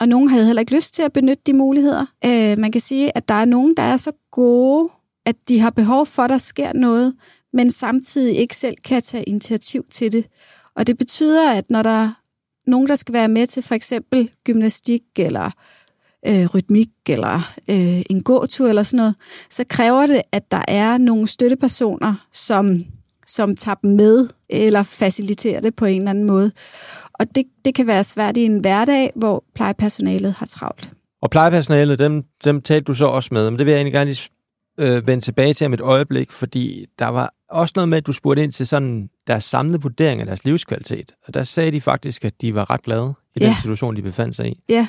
og 0.00 0.08
nogen 0.08 0.28
havde 0.28 0.46
heller 0.46 0.60
ikke 0.60 0.74
lyst 0.74 0.94
til 0.94 1.02
at 1.02 1.12
benytte 1.12 1.42
de 1.46 1.52
muligheder. 1.52 2.06
Øh, 2.24 2.58
man 2.58 2.72
kan 2.72 2.80
sige, 2.80 3.16
at 3.16 3.28
der 3.28 3.34
er 3.34 3.44
nogen, 3.44 3.74
der 3.76 3.82
er 3.82 3.96
så 3.96 4.12
gode, 4.30 4.88
at 5.26 5.36
de 5.48 5.60
har 5.60 5.70
behov 5.70 6.06
for, 6.06 6.22
at 6.22 6.30
der 6.30 6.38
sker 6.38 6.72
noget, 6.72 7.14
men 7.52 7.70
samtidig 7.70 8.36
ikke 8.36 8.56
selv 8.56 8.76
kan 8.84 9.02
tage 9.02 9.24
initiativ 9.24 9.84
til 9.90 10.12
det. 10.12 10.26
Og 10.76 10.86
det 10.86 10.98
betyder, 10.98 11.52
at 11.52 11.70
når 11.70 11.82
der 11.82 11.90
er 11.90 12.10
nogen, 12.66 12.88
der 12.88 12.96
skal 12.96 13.12
være 13.12 13.28
med 13.28 13.46
til 13.46 13.62
for 13.62 13.74
eksempel 13.74 14.30
gymnastik 14.44 15.02
eller 15.16 15.50
øh, 16.26 16.46
rytmik 16.54 16.88
eller 17.08 17.54
øh, 17.70 18.02
en 18.10 18.22
gåtur 18.22 18.68
eller 18.68 18.82
sådan 18.82 18.96
noget, 18.96 19.14
så 19.50 19.64
kræver 19.68 20.06
det, 20.06 20.22
at 20.32 20.50
der 20.50 20.62
er 20.68 20.98
nogle 20.98 21.26
støttepersoner, 21.26 22.14
som, 22.32 22.84
som 23.26 23.56
tager 23.56 23.74
dem 23.74 23.90
med 23.90 24.28
eller 24.48 24.82
faciliterer 24.82 25.60
det 25.60 25.76
på 25.76 25.84
en 25.84 26.00
eller 26.00 26.10
anden 26.10 26.24
måde. 26.24 26.52
Og 27.12 27.34
det, 27.34 27.44
det 27.64 27.74
kan 27.74 27.86
være 27.86 28.04
svært 28.04 28.36
i 28.36 28.44
en 28.44 28.58
hverdag, 28.58 29.12
hvor 29.14 29.44
plejepersonalet 29.54 30.32
har 30.32 30.46
travlt. 30.46 30.90
Og 31.22 31.30
plejepersonalet, 31.30 31.98
dem, 31.98 32.24
dem 32.44 32.62
talte 32.62 32.84
du 32.84 32.94
så 32.94 33.06
også 33.06 33.28
med, 33.32 33.50
men 33.50 33.58
det 33.58 33.66
vil 33.66 33.72
jeg 33.72 33.78
egentlig 33.78 33.92
gerne 33.92 34.10
lige 34.10 34.28
øh, 34.78 35.06
vende 35.06 35.24
tilbage 35.24 35.54
til 35.54 35.64
om 35.64 35.72
et 35.72 35.80
øjeblik, 35.80 36.32
fordi 36.32 36.86
der 36.98 37.06
var 37.06 37.34
også 37.50 37.72
noget 37.76 37.88
med, 37.88 37.98
at 37.98 38.06
du 38.06 38.12
spurgte 38.12 38.42
ind 38.42 38.52
til 38.52 38.66
sådan 38.66 39.10
deres 39.26 39.44
samlede 39.44 39.82
vurdering 39.82 40.20
af 40.20 40.26
deres 40.26 40.44
livskvalitet. 40.44 41.12
Og 41.26 41.34
der 41.34 41.42
sagde 41.42 41.72
de 41.72 41.80
faktisk, 41.80 42.24
at 42.24 42.40
de 42.40 42.54
var 42.54 42.70
ret 42.70 42.82
glade 42.82 43.14
i 43.34 43.40
ja. 43.40 43.46
den 43.46 43.54
situation, 43.62 43.96
de 43.96 44.02
befandt 44.02 44.36
sig 44.36 44.46
i. 44.46 44.54
Ja, 44.68 44.86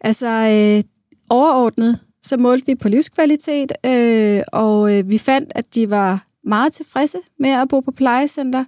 altså 0.00 0.26
øh, 0.26 0.82
overordnet, 1.30 1.98
så 2.22 2.36
målte 2.36 2.66
vi 2.66 2.74
på 2.74 2.88
livskvalitet, 2.88 3.72
øh, 3.86 4.42
og 4.52 4.98
øh, 4.98 5.10
vi 5.10 5.18
fandt, 5.18 5.52
at 5.54 5.74
de 5.74 5.90
var 5.90 6.26
meget 6.44 6.72
tilfredse 6.72 7.18
med 7.38 7.50
at 7.50 7.68
bo 7.68 7.80
på 7.80 7.90
plejecenter. 7.90 8.64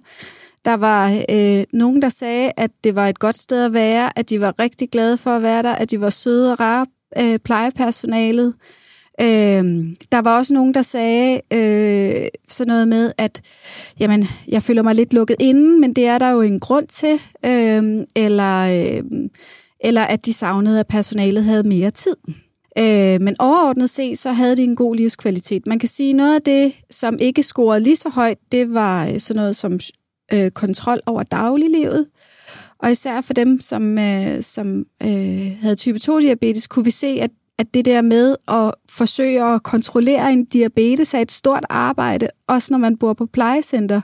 Der 0.65 0.73
var 0.73 1.23
øh, 1.29 1.63
nogen, 1.73 2.01
der 2.01 2.09
sagde, 2.09 2.51
at 2.57 2.71
det 2.83 2.95
var 2.95 3.07
et 3.07 3.19
godt 3.19 3.37
sted 3.37 3.65
at 3.65 3.73
være, 3.73 4.19
at 4.19 4.29
de 4.29 4.41
var 4.41 4.59
rigtig 4.59 4.89
glade 4.89 5.17
for 5.17 5.35
at 5.35 5.43
være 5.43 5.63
der, 5.63 5.75
at 5.75 5.91
de 5.91 6.01
var 6.01 6.09
søde 6.09 6.51
og 6.51 6.59
rare 6.59 6.85
øh, 7.17 7.39
plejepersonalet. 7.39 8.53
Øh, 9.21 9.85
der 10.11 10.21
var 10.21 10.37
også 10.37 10.53
nogen, 10.53 10.73
der 10.73 10.81
sagde 10.81 11.41
øh, 11.53 12.27
sådan 12.49 12.67
noget 12.67 12.87
med, 12.87 13.11
at 13.17 13.41
jamen, 13.99 14.27
jeg 14.47 14.63
føler 14.63 14.81
mig 14.81 14.95
lidt 14.95 15.13
lukket 15.13 15.35
inden, 15.39 15.81
men 15.81 15.93
det 15.93 16.05
er 16.05 16.17
der 16.17 16.29
jo 16.29 16.41
en 16.41 16.59
grund 16.59 16.87
til. 16.87 17.21
Øh, 17.45 18.05
eller, 18.15 18.59
øh, 18.59 19.03
eller 19.79 20.01
at 20.01 20.25
de 20.25 20.33
savnede, 20.33 20.79
at 20.79 20.87
personalet 20.87 21.43
havde 21.43 21.63
mere 21.63 21.91
tid. 21.91 22.15
Øh, 22.77 23.21
men 23.21 23.35
overordnet 23.39 23.89
set, 23.89 24.19
så 24.19 24.31
havde 24.31 24.57
de 24.57 24.63
en 24.63 24.75
god 24.75 24.95
livskvalitet. 24.95 25.67
Man 25.67 25.79
kan 25.79 25.89
sige, 25.89 26.13
noget 26.13 26.35
af 26.35 26.41
det, 26.41 26.73
som 26.91 27.19
ikke 27.19 27.43
scorede 27.43 27.79
lige 27.79 27.95
så 27.95 28.09
højt, 28.09 28.37
det 28.51 28.73
var 28.73 29.07
øh, 29.07 29.19
sådan 29.19 29.39
noget 29.39 29.55
som 29.55 29.79
øh, 30.33 30.51
kontrol 30.51 30.99
over 31.05 31.23
dagliglivet. 31.23 32.07
Og 32.79 32.91
især 32.91 33.21
for 33.21 33.33
dem, 33.33 33.59
som, 33.59 33.97
øh, 33.97 34.43
som 34.43 34.85
øh, 35.03 35.51
havde 35.61 35.75
type 35.75 35.99
2-diabetes, 36.03 36.67
kunne 36.67 36.85
vi 36.85 36.91
se, 36.91 37.07
at 37.07 37.31
at 37.59 37.73
det 37.73 37.85
der 37.85 38.01
med 38.01 38.35
at 38.47 38.71
forsøge 38.89 39.43
at 39.43 39.63
kontrollere 39.63 40.33
en 40.33 40.45
diabetes 40.45 41.13
er 41.13 41.19
et 41.19 41.31
stort 41.31 41.65
arbejde, 41.69 42.27
også 42.47 42.73
når 42.73 42.77
man 42.77 42.97
bor 42.97 43.13
på 43.13 43.25
plejecenter, 43.25 44.01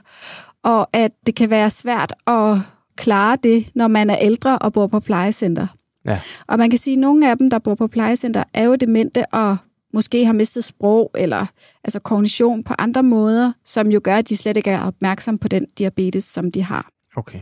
og 0.62 0.88
at 0.92 1.12
det 1.26 1.34
kan 1.34 1.50
være 1.50 1.70
svært 1.70 2.12
at 2.26 2.58
klare 2.96 3.38
det, 3.42 3.70
når 3.74 3.88
man 3.88 4.10
er 4.10 4.18
ældre 4.20 4.58
og 4.58 4.72
bor 4.72 4.86
på 4.86 5.00
plejecenter. 5.00 5.66
Ja. 6.04 6.20
Og 6.46 6.58
man 6.58 6.70
kan 6.70 6.78
sige, 6.78 6.94
at 6.94 6.98
nogle 6.98 7.30
af 7.30 7.38
dem, 7.38 7.50
der 7.50 7.58
bor 7.58 7.74
på 7.74 7.86
plejecenter, 7.86 8.44
er 8.54 8.64
jo 8.64 8.74
demente 8.74 9.26
og 9.26 9.56
måske 9.92 10.26
har 10.26 10.32
mistet 10.32 10.64
sprog 10.64 11.10
eller 11.14 11.46
altså 11.84 11.98
kognition 12.00 12.64
på 12.64 12.74
andre 12.78 13.02
måder, 13.02 13.52
som 13.64 13.90
jo 13.90 14.00
gør, 14.04 14.16
at 14.16 14.28
de 14.28 14.36
slet 14.36 14.56
ikke 14.56 14.70
er 14.70 14.86
opmærksom 14.86 15.38
på 15.38 15.48
den 15.48 15.66
diabetes, 15.78 16.24
som 16.24 16.52
de 16.52 16.62
har. 16.62 16.88
Okay. 17.16 17.40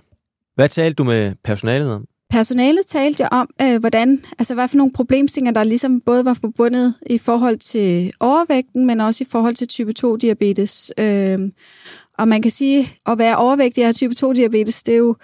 Hvad 0.55 0.69
talte 0.69 0.95
du 0.95 1.05
med 1.05 1.35
personalet 1.45 1.93
om? 1.93 2.07
Personalet 2.35 2.87
talte 2.87 3.23
jeg 3.23 3.29
om, 3.33 3.49
øh, 3.63 3.81
hvordan, 3.81 4.25
altså 4.39 4.55
hvad 4.55 4.69
for 4.69 4.77
nogle 4.77 4.93
problemstillinger, 4.93 5.53
der 5.53 5.65
ligesom 5.65 6.01
både 6.01 6.25
var 6.25 6.35
forbundet 6.35 6.95
i 7.07 7.19
forhold 7.19 7.57
til 7.57 8.13
overvægten, 8.21 8.87
men 8.87 9.01
også 9.01 9.25
i 9.25 9.27
forhold 9.31 9.55
til 9.55 9.69
type 9.69 9.93
2-diabetes. 9.99 10.93
Øh, 10.99 11.39
og 12.19 12.29
man 12.29 12.43
kan 12.43 12.51
sige, 12.51 12.89
at 13.07 13.19
være 13.19 13.37
overvægtig 13.37 13.83
og 13.83 13.87
have 13.87 13.93
type 13.93 14.15
2-diabetes, 14.25 14.83
det 14.83 14.95
er 14.95 14.99
jo 14.99 15.17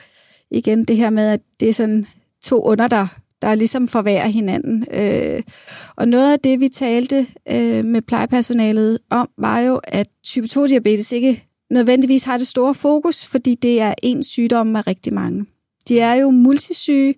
igen 0.50 0.84
det 0.84 0.96
her 0.96 1.10
med, 1.10 1.28
at 1.28 1.40
det 1.60 1.68
er 1.68 1.72
sådan 1.72 2.06
to 2.42 2.62
under, 2.62 2.88
der, 2.88 3.06
der 3.42 3.54
ligesom 3.54 3.88
forværer 3.88 4.28
hinanden. 4.28 4.86
Øh, 4.94 5.42
og 5.96 6.08
noget 6.08 6.32
af 6.32 6.40
det, 6.40 6.60
vi 6.60 6.68
talte 6.68 7.26
øh, 7.50 7.84
med 7.84 8.02
plejepersonalet 8.02 8.98
om, 9.10 9.28
var 9.38 9.58
jo, 9.58 9.80
at 9.84 10.06
type 10.24 10.46
2-diabetes 10.46 11.14
ikke 11.14 11.44
nødvendigvis 11.70 12.24
har 12.24 12.38
det 12.38 12.46
store 12.46 12.74
fokus, 12.74 13.26
fordi 13.26 13.54
det 13.54 13.80
er 13.80 13.94
en 14.02 14.22
sygdom 14.22 14.66
med 14.66 14.86
rigtig 14.86 15.14
mange. 15.14 15.46
De 15.88 16.00
er 16.00 16.14
jo 16.14 16.30
multisyge, 16.30 17.14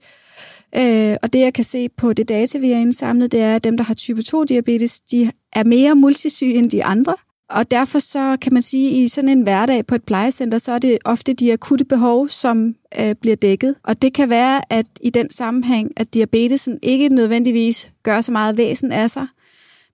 øh, 0.77 1.17
og 1.23 1.33
det 1.33 1.41
jeg 1.41 1.55
kan 1.55 1.65
se 1.65 1.89
på 1.89 2.13
det 2.13 2.29
data, 2.29 2.59
vi 2.59 2.71
har 2.71 2.81
indsamlet, 2.81 3.33
det 3.33 3.41
er, 3.41 3.57
at 3.57 3.65
dem, 3.65 3.77
der 3.77 3.85
har 3.85 3.95
type 3.95 4.23
2-diabetes, 4.29 5.01
de 5.01 5.31
er 5.53 5.65
mere 5.65 5.95
multisyge 5.95 6.55
end 6.55 6.71
de 6.71 6.85
andre. 6.85 7.15
Og 7.53 7.71
derfor 7.71 7.99
så 7.99 8.37
kan 8.41 8.53
man 8.53 8.63
sige, 8.63 8.91
at 8.91 8.97
i 8.97 9.09
sådan 9.09 9.29
en 9.29 9.43
hverdag 9.43 9.87
på 9.87 9.95
et 9.95 10.05
plejecenter, 10.05 10.59
så 10.59 10.73
er 10.73 10.79
det 10.79 10.99
ofte 11.05 11.33
de 11.33 11.53
akutte 11.53 11.85
behov, 11.85 12.29
som 12.29 12.75
øh, 12.99 13.15
bliver 13.15 13.37
dækket. 13.37 13.75
Og 13.83 14.03
det 14.03 14.15
kan 14.15 14.31
være, 14.31 14.73
at 14.73 14.87
i 15.01 15.11
den 15.11 15.31
sammenhæng, 15.31 15.91
at 15.97 16.15
diabetesen 16.15 16.79
ikke 16.83 17.09
nødvendigvis 17.09 17.91
gør 18.03 18.21
så 18.21 18.33
meget 18.33 18.57
væsen 18.57 18.93
af 18.93 19.11
sig. 19.11 19.27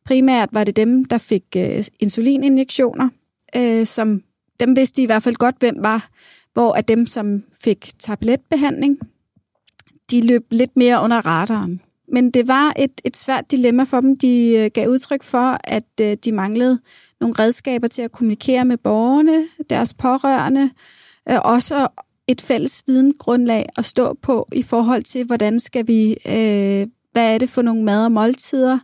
Primært 0.04 0.48
var 0.52 0.64
det 0.64 0.76
dem, 0.76 1.04
der 1.04 1.18
fik 1.18 1.44
øh, 1.56 1.84
insulininjektioner, 2.00 3.08
øh, 3.56 3.86
som 3.86 4.22
dem 4.60 4.76
vidste 4.76 4.96
de 4.96 5.02
i 5.02 5.06
hvert 5.06 5.22
fald 5.22 5.34
godt, 5.34 5.56
hvem 5.58 5.76
var 5.78 6.08
hvor 6.52 6.72
at 6.72 6.88
dem, 6.88 7.06
som 7.06 7.44
fik 7.52 7.90
tabletbehandling, 7.98 8.98
de 10.10 10.26
løb 10.26 10.46
lidt 10.50 10.76
mere 10.76 11.04
under 11.04 11.26
radaren. 11.26 11.80
Men 12.12 12.30
det 12.30 12.48
var 12.48 12.72
et, 12.78 13.00
et 13.04 13.16
svært 13.16 13.50
dilemma 13.50 13.82
for 13.82 14.00
dem. 14.00 14.16
De 14.16 14.54
øh, 14.56 14.70
gav 14.74 14.88
udtryk 14.88 15.22
for, 15.22 15.58
at 15.64 16.00
øh, 16.00 16.16
de 16.24 16.32
manglede 16.32 16.80
nogle 17.20 17.34
redskaber 17.38 17.88
til 17.88 18.02
at 18.02 18.12
kommunikere 18.12 18.64
med 18.64 18.76
borgerne, 18.76 19.46
deres 19.70 19.94
pårørende, 19.94 20.70
øh, 21.28 21.38
også 21.44 21.88
et 22.26 22.40
fælles 22.40 22.82
videngrundlag 22.86 23.66
at 23.76 23.84
stå 23.84 24.14
på 24.22 24.48
i 24.52 24.62
forhold 24.62 25.02
til, 25.02 25.24
hvordan 25.24 25.60
skal 25.60 25.86
vi, 25.86 26.16
hvad 27.12 27.34
er 27.34 27.38
det 27.38 27.48
for 27.48 27.62
nogle 27.62 27.84
mad 27.84 28.04
og 28.04 28.12
måltider, 28.12 28.78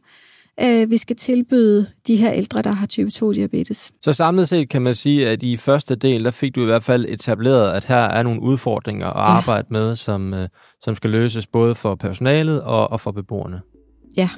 øh, 0.61 0.90
vi 0.90 0.96
skal 0.96 1.16
tilbyde 1.16 1.87
de 2.06 2.16
her 2.16 2.32
ældre, 2.32 2.62
der 2.62 2.70
har 2.70 2.87
type 2.87 3.11
2-diabetes. 3.14 3.92
Så 4.02 4.12
samlet 4.12 4.49
set 4.49 4.68
kan 4.68 4.82
man 4.82 4.94
sige, 4.94 5.28
at 5.28 5.42
i 5.42 5.56
første 5.56 5.94
del, 5.94 6.25
der 6.25 6.30
fik 6.30 6.54
du 6.54 6.62
i 6.62 6.64
hvert 6.64 6.84
fald 6.84 7.06
etableret, 7.08 7.73
at 7.73 7.84
her 7.84 7.96
er 7.96 8.23
nogle 8.23 8.42
udfordringer 8.42 9.06
at 9.06 9.16
arbejde 9.16 9.66
ja. 9.70 9.73
med, 9.73 9.96
som, 9.96 10.34
øh, 10.34 10.49
som 10.80 10.96
skal 10.96 11.11
løses 11.11 11.46
både 11.46 11.75
for 11.75 11.94
personalet 11.94 12.62
og, 12.62 12.92
og 12.92 13.00
for 13.00 13.11
beboerne. 13.11 13.61
Ja. 14.16 14.28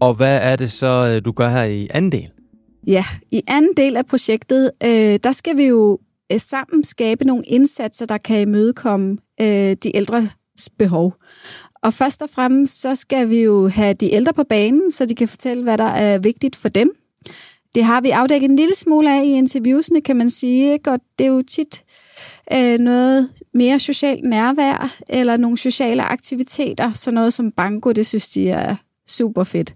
Og 0.00 0.14
hvad 0.14 0.38
er 0.42 0.56
det 0.56 0.72
så, 0.72 1.12
øh, 1.14 1.24
du 1.24 1.32
gør 1.32 1.48
her 1.48 1.64
i 1.64 1.88
anden 1.90 2.12
del? 2.12 2.28
Ja, 2.86 3.04
i 3.30 3.42
anden 3.48 3.72
del 3.76 3.96
af 3.96 4.06
projektet, 4.06 4.70
øh, 4.84 5.18
der 5.24 5.32
skal 5.32 5.56
vi 5.56 5.66
jo 5.66 5.98
øh, 6.32 6.40
sammen 6.40 6.84
skabe 6.84 7.24
nogle 7.24 7.44
indsatser, 7.44 8.06
der 8.06 8.18
kan 8.18 8.40
imødekomme 8.40 9.18
øh, 9.40 9.76
de 9.82 9.96
ældres 9.96 10.24
behov. 10.78 11.14
Og 11.82 11.94
først 11.94 12.22
og 12.22 12.30
fremmest, 12.30 12.80
så 12.80 12.94
skal 12.94 13.28
vi 13.28 13.42
jo 13.42 13.68
have 13.68 13.94
de 13.94 14.12
ældre 14.12 14.32
på 14.32 14.44
banen, 14.44 14.92
så 14.92 15.06
de 15.06 15.14
kan 15.14 15.28
fortælle, 15.28 15.62
hvad 15.62 15.78
der 15.78 15.84
er 15.84 16.18
vigtigt 16.18 16.56
for 16.56 16.68
dem. 16.68 16.90
Det 17.74 17.84
har 17.84 18.00
vi 18.00 18.10
afdækket 18.10 18.50
en 18.50 18.56
lille 18.56 18.74
smule 18.74 19.12
af 19.12 19.24
i 19.24 19.32
interviewsene, 19.32 20.00
kan 20.00 20.16
man 20.16 20.30
sige, 20.30 20.72
ikke? 20.72 20.90
og 20.90 21.00
det 21.18 21.26
er 21.26 21.30
jo 21.30 21.42
tit 21.42 21.84
øh, 22.54 22.78
noget 22.78 23.30
mere 23.54 23.78
socialt 23.78 24.24
nærvær, 24.24 24.96
eller 25.08 25.36
nogle 25.36 25.58
sociale 25.58 26.02
aktiviteter, 26.02 26.92
så 26.92 27.10
noget 27.10 27.32
som 27.32 27.52
banko, 27.52 27.92
det 27.92 28.06
synes 28.06 28.28
de 28.28 28.50
er 28.50 28.76
super 29.06 29.44
fedt 29.44 29.74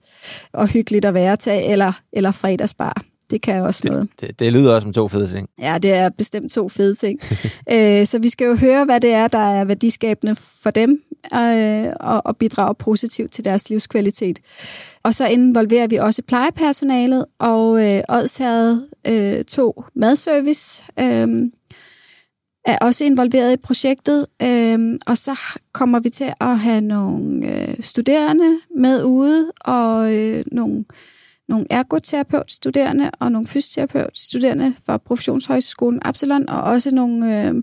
og 0.52 0.68
hyggeligt 0.68 1.04
at 1.04 1.14
være 1.14 1.36
til, 1.36 1.52
eller, 1.52 1.92
eller 2.12 2.30
fredagsbar. 2.30 3.11
Det 3.32 3.42
kan 3.42 3.62
også 3.62 3.82
noget. 3.84 4.08
Det, 4.20 4.28
det, 4.28 4.38
det 4.40 4.52
lyder 4.52 4.74
også 4.74 4.84
som 4.84 4.92
to 4.92 5.08
fede 5.08 5.26
ting. 5.26 5.48
Ja, 5.58 5.78
det 5.82 5.92
er 5.92 6.08
bestemt 6.08 6.52
to 6.52 6.68
fede 6.68 6.94
ting. 6.94 7.20
øh, 7.72 8.06
så 8.06 8.18
vi 8.18 8.28
skal 8.28 8.46
jo 8.46 8.54
høre, 8.54 8.84
hvad 8.84 9.00
det 9.00 9.12
er, 9.12 9.28
der 9.28 9.38
er 9.38 9.64
værdiskabende 9.64 10.34
for 10.34 10.70
dem, 10.70 11.02
øh, 11.34 11.86
og, 12.00 12.26
og 12.26 12.36
bidrage 12.36 12.74
positivt 12.74 13.32
til 13.32 13.44
deres 13.44 13.70
livskvalitet. 13.70 14.38
Og 15.02 15.14
så 15.14 15.26
involverer 15.26 15.86
vi 15.86 15.96
også 15.96 16.22
plejepersonalet, 16.22 17.24
og 17.38 17.86
øh, 17.86 18.02
Odsherred 18.08 18.80
øh, 19.06 19.44
to 19.44 19.84
madservice 19.94 20.84
øh, 21.00 21.28
er 22.64 22.78
også 22.80 23.04
involveret 23.04 23.52
i 23.52 23.56
projektet, 23.56 24.26
øh, 24.42 24.98
og 25.06 25.18
så 25.18 25.38
kommer 25.72 26.00
vi 26.00 26.10
til 26.10 26.32
at 26.40 26.58
have 26.58 26.80
nogle 26.80 27.46
øh, 27.46 27.74
studerende 27.80 28.58
med 28.76 29.04
ude, 29.04 29.52
og 29.60 30.14
øh, 30.14 30.44
nogle 30.52 30.84
nogle 31.52 31.66
ergoterapeutstuderende 31.70 33.10
og 33.20 33.32
nogle 33.32 33.46
fysioterapeutstuderende 33.46 34.74
fra 34.86 34.96
Professionshøjskolen 34.96 36.00
Absalon, 36.04 36.48
og 36.48 36.62
også 36.62 36.94
nogle, 36.94 37.46
øh, 37.48 37.54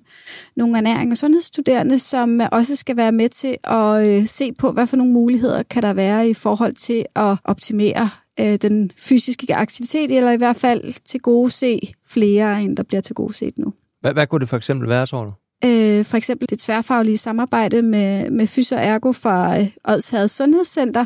nogle 0.56 0.78
ernæring- 0.78 1.12
og 1.12 1.18
sundhedsstuderende, 1.18 2.00
som 2.00 2.42
også 2.52 2.76
skal 2.76 2.98
være 2.98 3.12
med 3.12 3.30
til 3.30 3.58
at 3.64 4.08
øh, 4.08 4.26
se 4.28 4.54
på, 4.54 4.72
hvad 4.72 4.88
for 4.88 4.98
nogle 4.98 5.14
muligheder 5.14 5.64
kan 5.64 5.84
der 5.84 5.94
være 5.94 6.30
i 6.30 6.34
forhold 6.34 6.74
til 6.74 7.06
at 7.16 7.38
optimere 7.44 8.10
øh, 8.40 8.56
den 8.56 8.92
fysiske 8.98 9.56
aktivitet, 9.56 10.12
eller 10.12 10.32
i 10.32 10.38
hvert 10.38 10.56
fald 10.56 11.04
til 11.06 11.20
gode 11.20 11.52
se 11.52 11.80
flere, 12.08 12.62
end 12.62 12.78
der 12.78 12.84
bliver 12.84 13.02
til 13.02 13.16
gode 13.16 13.34
set 13.34 13.58
nu. 13.58 13.74
Hvad, 14.02 14.14
hvad 14.14 14.28
kunne 14.28 14.40
det 14.40 14.50
for 14.50 14.58
eksempel 14.58 14.90
være, 14.90 15.06
tror 15.06 15.24
du? 15.24 15.32
Øh, 15.66 16.06
for 16.06 16.18
eksempel 16.18 16.50
det 16.50 16.60
tværfaglige 16.60 17.18
samarbejde 17.18 17.82
med, 17.82 18.30
med 18.30 18.48
Fys 18.48 18.72
og 18.72 18.80
Ergo 18.80 19.12
fra 19.12 19.60
øh, 19.60 20.28
Sundhedscenter, 20.28 21.06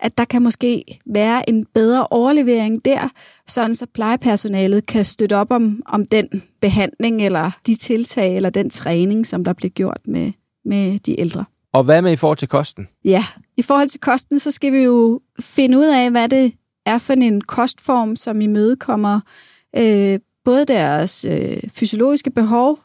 at 0.00 0.18
der 0.18 0.24
kan 0.24 0.42
måske 0.42 0.84
være 1.06 1.50
en 1.50 1.66
bedre 1.74 2.06
overlevering 2.06 2.84
der, 2.84 3.08
sådan 3.46 3.74
så 3.74 3.86
plejepersonalet 3.94 4.86
kan 4.86 5.04
støtte 5.04 5.36
op 5.36 5.50
om, 5.50 5.82
om 5.86 6.06
den 6.06 6.42
behandling 6.60 7.22
eller 7.22 7.50
de 7.66 7.74
tiltag 7.74 8.36
eller 8.36 8.50
den 8.50 8.70
træning, 8.70 9.26
som 9.26 9.44
der 9.44 9.52
bliver 9.52 9.70
gjort 9.70 10.00
med, 10.06 10.32
med 10.64 10.98
de 10.98 11.20
ældre. 11.20 11.44
Og 11.72 11.84
hvad 11.84 12.02
med 12.02 12.12
i 12.12 12.16
forhold 12.16 12.38
til 12.38 12.48
kosten? 12.48 12.88
Ja, 13.04 13.24
i 13.56 13.62
forhold 13.62 13.88
til 13.88 14.00
kosten, 14.00 14.38
så 14.38 14.50
skal 14.50 14.72
vi 14.72 14.78
jo 14.78 15.20
finde 15.40 15.78
ud 15.78 15.84
af, 15.84 16.10
hvad 16.10 16.28
det 16.28 16.52
er 16.86 16.98
for 16.98 17.12
en 17.12 17.40
kostform, 17.40 18.16
som 18.16 18.40
imødekommer 18.40 19.20
øh, 19.76 20.18
både 20.44 20.64
deres 20.64 21.24
øh, 21.24 21.62
fysiologiske 21.72 22.30
behov, 22.30 22.78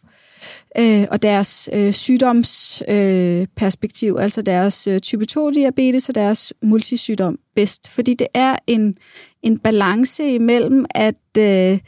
øh, 0.77 1.05
og 1.11 1.21
deres 1.21 1.69
øh, 1.73 1.93
sygdomsperspektiv, 1.93 4.15
øh, 4.17 4.23
altså 4.23 4.41
deres 4.41 4.87
øh, 4.87 4.99
type 4.99 5.25
2-diabetes 5.31 6.09
og 6.09 6.15
deres 6.15 6.53
multisygdom 6.63 7.39
bedst. 7.55 7.89
Fordi 7.89 8.13
det 8.13 8.27
er 8.33 8.55
en, 8.67 8.95
en 9.43 9.59
balance 9.59 10.33
imellem, 10.33 10.85
at, 10.89 11.37
øh, 11.37 11.79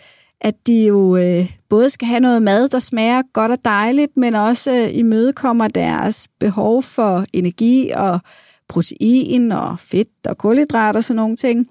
at 0.41 0.55
de 0.67 0.86
jo 0.86 1.15
øh, 1.15 1.51
både 1.70 1.89
skal 1.89 2.08
have 2.08 2.20
noget 2.20 2.43
mad, 2.43 2.70
der 2.70 2.79
smager 2.79 3.22
godt 3.34 3.51
og 3.51 3.58
dejligt, 3.65 4.17
men 4.17 4.36
også 4.36 4.72
øh, 4.72 4.98
imødekommer 4.98 5.67
deres 5.67 6.27
behov 6.39 6.84
for 6.84 7.25
energi 7.34 7.91
og 7.96 8.20
protein 8.72 9.51
og 9.51 9.79
fedt 9.79 10.10
og 10.25 10.38
kulhydrater 10.38 11.00
og 11.00 11.03
sådan 11.03 11.15
nogle 11.15 11.36
ting, 11.36 11.70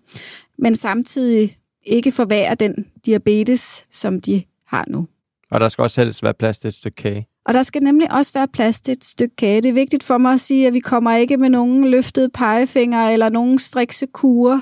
men 0.58 0.75
samtidig 0.75 1.58
ikke 1.87 2.12
forværre 2.12 2.54
den 2.54 2.87
diabetes, 3.06 3.87
som 3.90 4.20
de 4.20 4.42
har 4.66 4.84
nu. 4.88 5.06
Og 5.50 5.61
der 5.61 5.69
skal 5.69 5.83
også 5.83 6.04
helst 6.04 6.23
være 6.23 6.35
plads 6.35 6.59
til 6.59 6.69
et 6.69 6.75
stykke 6.75 6.97
kage. 6.97 7.26
Og 7.47 7.54
der 7.54 7.62
skal 7.62 7.83
nemlig 7.83 8.12
også 8.12 8.33
være 8.33 8.49
plads 8.49 8.80
til 8.80 8.92
et 8.92 9.04
stykke 9.04 9.37
kage. 9.37 9.62
Det 9.62 9.69
er 9.69 9.73
vigtigt 9.73 10.02
for 10.02 10.19
mig 10.19 10.33
at 10.33 10.40
sige, 10.40 10.66
at 10.66 10.73
vi 10.73 10.80
kommer 10.80 11.16
ikke 11.16 11.37
med 11.37 11.50
nogen 11.50 11.90
løftede 11.90 12.28
pegefinger 12.28 13.09
eller 13.09 13.28
nogen 13.28 13.59
strikse 13.59 14.07
kurer. 14.07 14.61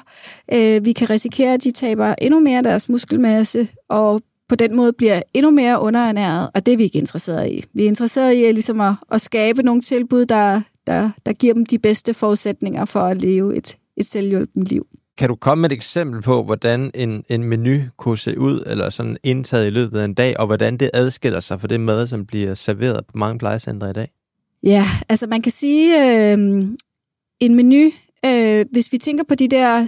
Øh, 0.53 0.85
vi 0.85 0.93
kan 0.93 1.11
risikere, 1.11 1.55
at 1.55 1.65
de 1.65 1.71
taber 1.71 2.15
endnu 2.23 2.41
mere 2.41 2.57
af 2.57 2.63
deres 2.63 2.89
muskelmasse, 2.89 3.69
og 3.89 4.23
på 4.49 4.55
den 4.55 4.77
måde 4.77 4.93
bliver 4.93 5.23
endnu 5.35 5.51
mere 5.51 5.81
underernæret, 5.81 6.51
og 6.55 6.67
det 6.67 6.73
er 6.73 6.77
vi 6.77 6.83
ikke 6.83 6.99
interesseret 6.99 7.51
i. 7.51 7.65
Vi 7.73 7.83
er 7.85 7.89
interesseret 7.89 8.33
i 8.33 8.45
at, 8.45 8.55
ligesom 8.55 8.81
at, 8.81 8.95
at 9.11 9.21
skabe 9.21 9.63
nogle 9.63 9.83
tilbud, 9.83 10.27
der, 10.27 10.61
der, 10.87 11.11
der 11.27 11.33
giver 11.33 11.55
dem 11.55 11.67
de 11.67 11.79
bedste 11.79 12.15
forudsætninger 12.15 12.85
for 12.85 13.01
at 13.01 13.17
leve 13.17 13.57
et, 13.57 13.77
et 13.97 14.07
selvhjulpent 14.07 14.69
liv. 14.69 14.87
Kan 15.19 15.29
du 15.29 15.35
komme 15.35 15.63
med 15.63 15.71
et 15.71 15.75
eksempel 15.75 16.23
på, 16.23 16.43
hvordan 16.43 16.91
en, 16.95 17.25
en 17.29 17.45
menu 17.45 17.81
kunne 17.97 18.19
se 18.19 18.39
ud, 18.39 18.63
eller 18.67 18.91
sådan 18.91 19.17
indtaget 19.23 19.67
i 19.67 19.71
løbet 19.71 20.01
af 20.01 20.05
en 20.05 20.15
dag, 20.15 20.41
og 20.41 20.47
hvordan 20.47 20.77
det 20.77 20.91
adskiller 20.95 21.41
sig 21.41 21.61
fra 21.61 21.69
det 21.69 21.81
mad, 21.81 22.07
som 22.07 22.27
bliver 22.27 22.55
serveret 22.55 23.07
på 23.07 23.19
mange 23.19 23.39
plejecentre 23.39 23.91
i 23.91 23.93
dag? 23.93 24.11
Ja, 24.63 24.85
altså 25.09 25.27
man 25.27 25.43
kan 25.43 25.53
sige, 25.53 26.13
øh, 26.33 26.39
en 27.41 27.55
menu, 27.55 27.91
øh, 28.25 28.67
hvis 28.73 28.93
vi 28.93 28.99
tænker 28.99 29.25
på 29.25 29.35
de 29.35 29.49
der 29.49 29.87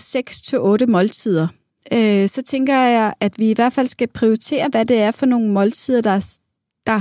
6-8 0.83 0.87
måltider, 0.87 1.49
øh, 1.93 2.29
så 2.29 2.43
tænker 2.43 2.77
jeg, 2.77 3.15
at 3.21 3.39
vi 3.39 3.51
i 3.51 3.55
hvert 3.55 3.73
fald 3.73 3.87
skal 3.87 4.09
prioritere, 4.09 4.69
hvad 4.71 4.85
det 4.85 4.99
er 4.99 5.11
for 5.11 5.27
nogle 5.27 5.49
måltider, 5.49 6.01
der, 6.01 6.39
der 6.87 7.01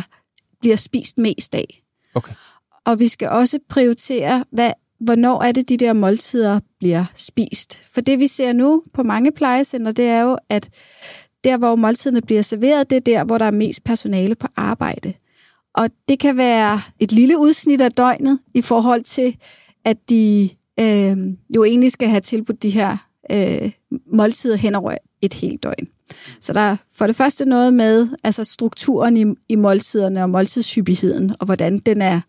bliver 0.59 0.75
spist 0.75 1.17
mest 1.17 1.55
af. 1.55 1.83
Okay. 2.15 2.33
Og 2.85 2.99
vi 2.99 3.07
skal 3.07 3.29
også 3.29 3.59
prioritere, 3.69 4.45
hvad 4.51 4.71
hvornår 4.99 5.43
er 5.43 5.51
det, 5.51 5.69
de 5.69 5.77
der 5.77 5.93
måltider 5.93 6.59
bliver 6.79 7.05
spist. 7.15 7.81
For 7.93 8.01
det, 8.01 8.19
vi 8.19 8.27
ser 8.27 8.53
nu 8.53 8.83
på 8.93 9.03
mange 9.03 9.31
plejecenter, 9.31 9.91
det 9.91 10.05
er 10.05 10.21
jo, 10.21 10.37
at 10.49 10.69
der, 11.43 11.57
hvor 11.57 11.75
måltiderne 11.75 12.21
bliver 12.21 12.41
serveret, 12.41 12.89
det 12.89 12.95
er 12.95 12.99
der, 12.99 13.23
hvor 13.23 13.37
der 13.37 13.45
er 13.45 13.51
mest 13.51 13.83
personale 13.83 14.35
på 14.35 14.47
arbejde. 14.55 15.13
Og 15.73 15.89
det 16.07 16.19
kan 16.19 16.37
være 16.37 16.81
et 16.99 17.11
lille 17.11 17.37
udsnit 17.37 17.81
af 17.81 17.91
døgnet 17.91 18.39
i 18.53 18.61
forhold 18.61 19.01
til, 19.01 19.37
at 19.85 19.97
de 20.09 20.49
øh, 20.79 21.17
jo 21.55 21.63
egentlig 21.63 21.91
skal 21.91 22.09
have 22.09 22.21
tilbudt 22.21 22.63
de 22.63 22.69
her 22.69 22.97
øh, 23.31 23.71
måltider 24.13 24.55
hen 24.55 24.75
over 24.75 24.95
et 25.21 25.33
helt 25.33 25.63
døgn. 25.63 25.87
Så 26.41 26.53
der 26.53 26.59
er 26.59 26.75
for 26.93 27.07
det 27.07 27.15
første 27.15 27.45
noget 27.45 27.73
med 27.73 28.07
altså 28.23 28.43
strukturen 28.43 29.17
i, 29.17 29.25
i 29.49 29.55
måltiderne 29.55 30.23
og 30.23 30.29
måltidshyppigheden, 30.29 31.35
og 31.39 31.45
hvordan 31.45 31.79
den 31.79 32.01
er 32.01 32.21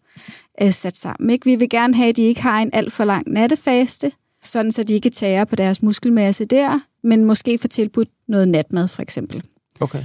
øh, 0.62 0.72
sat 0.72 0.96
sammen. 0.96 1.30
Ikke? 1.30 1.44
Vi 1.44 1.56
vil 1.56 1.68
gerne 1.68 1.94
have, 1.94 2.08
at 2.08 2.16
de 2.16 2.22
ikke 2.22 2.42
har 2.42 2.60
en 2.60 2.70
alt 2.72 2.92
for 2.92 3.04
lang 3.04 3.28
nattefaste, 3.28 4.12
sådan 4.42 4.72
så 4.72 4.82
de 4.82 4.94
ikke 4.94 5.10
tager 5.10 5.44
på 5.44 5.56
deres 5.56 5.82
muskelmasse 5.82 6.44
der, 6.44 6.80
men 7.02 7.24
måske 7.24 7.58
få 7.58 7.68
tilbudt 7.68 8.08
noget 8.28 8.48
natmad 8.48 8.88
for 8.88 9.02
eksempel. 9.02 9.42
Okay. 9.80 10.04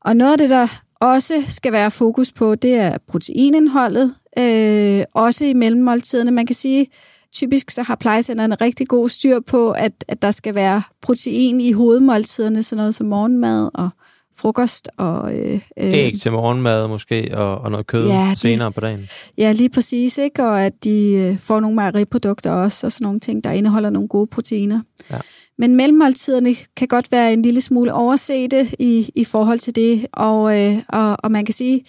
Og 0.00 0.16
noget 0.16 0.32
af 0.32 0.38
det, 0.38 0.50
der 0.50 0.68
også 1.00 1.44
skal 1.48 1.72
være 1.72 1.90
fokus 1.90 2.32
på, 2.32 2.54
det 2.54 2.74
er 2.74 2.98
proteinindholdet, 3.08 4.14
øh, 4.38 5.04
også 5.14 5.44
i 5.44 5.52
mellemmåltiderne. 5.52 6.30
Man 6.30 6.46
kan 6.46 6.54
sige, 6.56 6.86
typisk 7.32 7.70
så 7.70 7.82
har 7.82 7.94
plejecenterne 7.94 8.54
rigtig 8.54 8.88
god 8.88 9.08
styr 9.08 9.40
på, 9.40 9.70
at, 9.70 10.04
at 10.08 10.22
der 10.22 10.30
skal 10.30 10.54
være 10.54 10.82
protein 11.02 11.60
i 11.60 11.72
hovedmåltiderne, 11.72 12.62
sådan 12.62 12.76
noget 12.76 12.94
som 12.94 13.06
morgenmad 13.06 13.70
og 13.74 13.88
frokost 14.36 14.88
og... 14.96 15.34
Øh, 15.34 15.54
øh, 15.54 15.60
Æg 15.76 16.14
til 16.22 16.32
morgenmad 16.32 16.88
måske, 16.88 17.30
og, 17.36 17.58
og 17.58 17.70
noget 17.70 17.86
kød 17.86 18.08
ja, 18.08 18.30
de, 18.30 18.38
senere 18.38 18.72
på 18.72 18.80
dagen. 18.80 19.08
Ja, 19.38 19.52
lige 19.52 19.68
præcis, 19.68 20.18
ikke? 20.18 20.44
Og 20.44 20.64
at 20.64 20.84
de 20.84 21.12
øh, 21.12 21.38
får 21.38 21.60
nogle 21.60 21.74
mejeriprodukter 21.74 22.50
også, 22.50 22.86
og 22.86 22.92
sådan 22.92 23.04
nogle 23.04 23.20
ting, 23.20 23.44
der 23.44 23.50
indeholder 23.50 23.90
nogle 23.90 24.08
gode 24.08 24.26
proteiner. 24.26 24.80
Ja. 25.10 25.18
Men 25.58 25.76
mellemmåltiderne 25.76 26.54
kan 26.76 26.88
godt 26.88 27.12
være 27.12 27.32
en 27.32 27.42
lille 27.42 27.60
smule 27.60 27.94
oversete 27.94 28.68
i, 28.78 29.10
i 29.14 29.24
forhold 29.24 29.58
til 29.58 29.76
det, 29.76 30.06
og, 30.12 30.60
øh, 30.60 30.76
og, 30.88 31.16
og 31.18 31.30
man 31.30 31.44
kan 31.44 31.54
sige, 31.54 31.84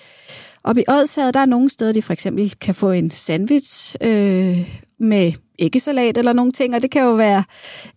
op 0.63 0.77
i 0.77 0.83
Odshavet, 0.87 1.33
der 1.33 1.39
er 1.39 1.45
nogle 1.45 1.69
steder, 1.69 1.93
de 1.93 2.01
for 2.01 2.13
eksempel 2.13 2.53
kan 2.61 2.75
få 2.75 2.91
en 2.91 3.11
sandwich 3.11 3.95
øh, 4.01 4.84
med 4.99 5.31
æggesalat 5.59 6.17
eller 6.17 6.33
nogle 6.33 6.51
ting, 6.51 6.75
og 6.75 6.81
det 6.81 6.91
kan 6.91 7.01
jo 7.01 7.13
være 7.13 7.43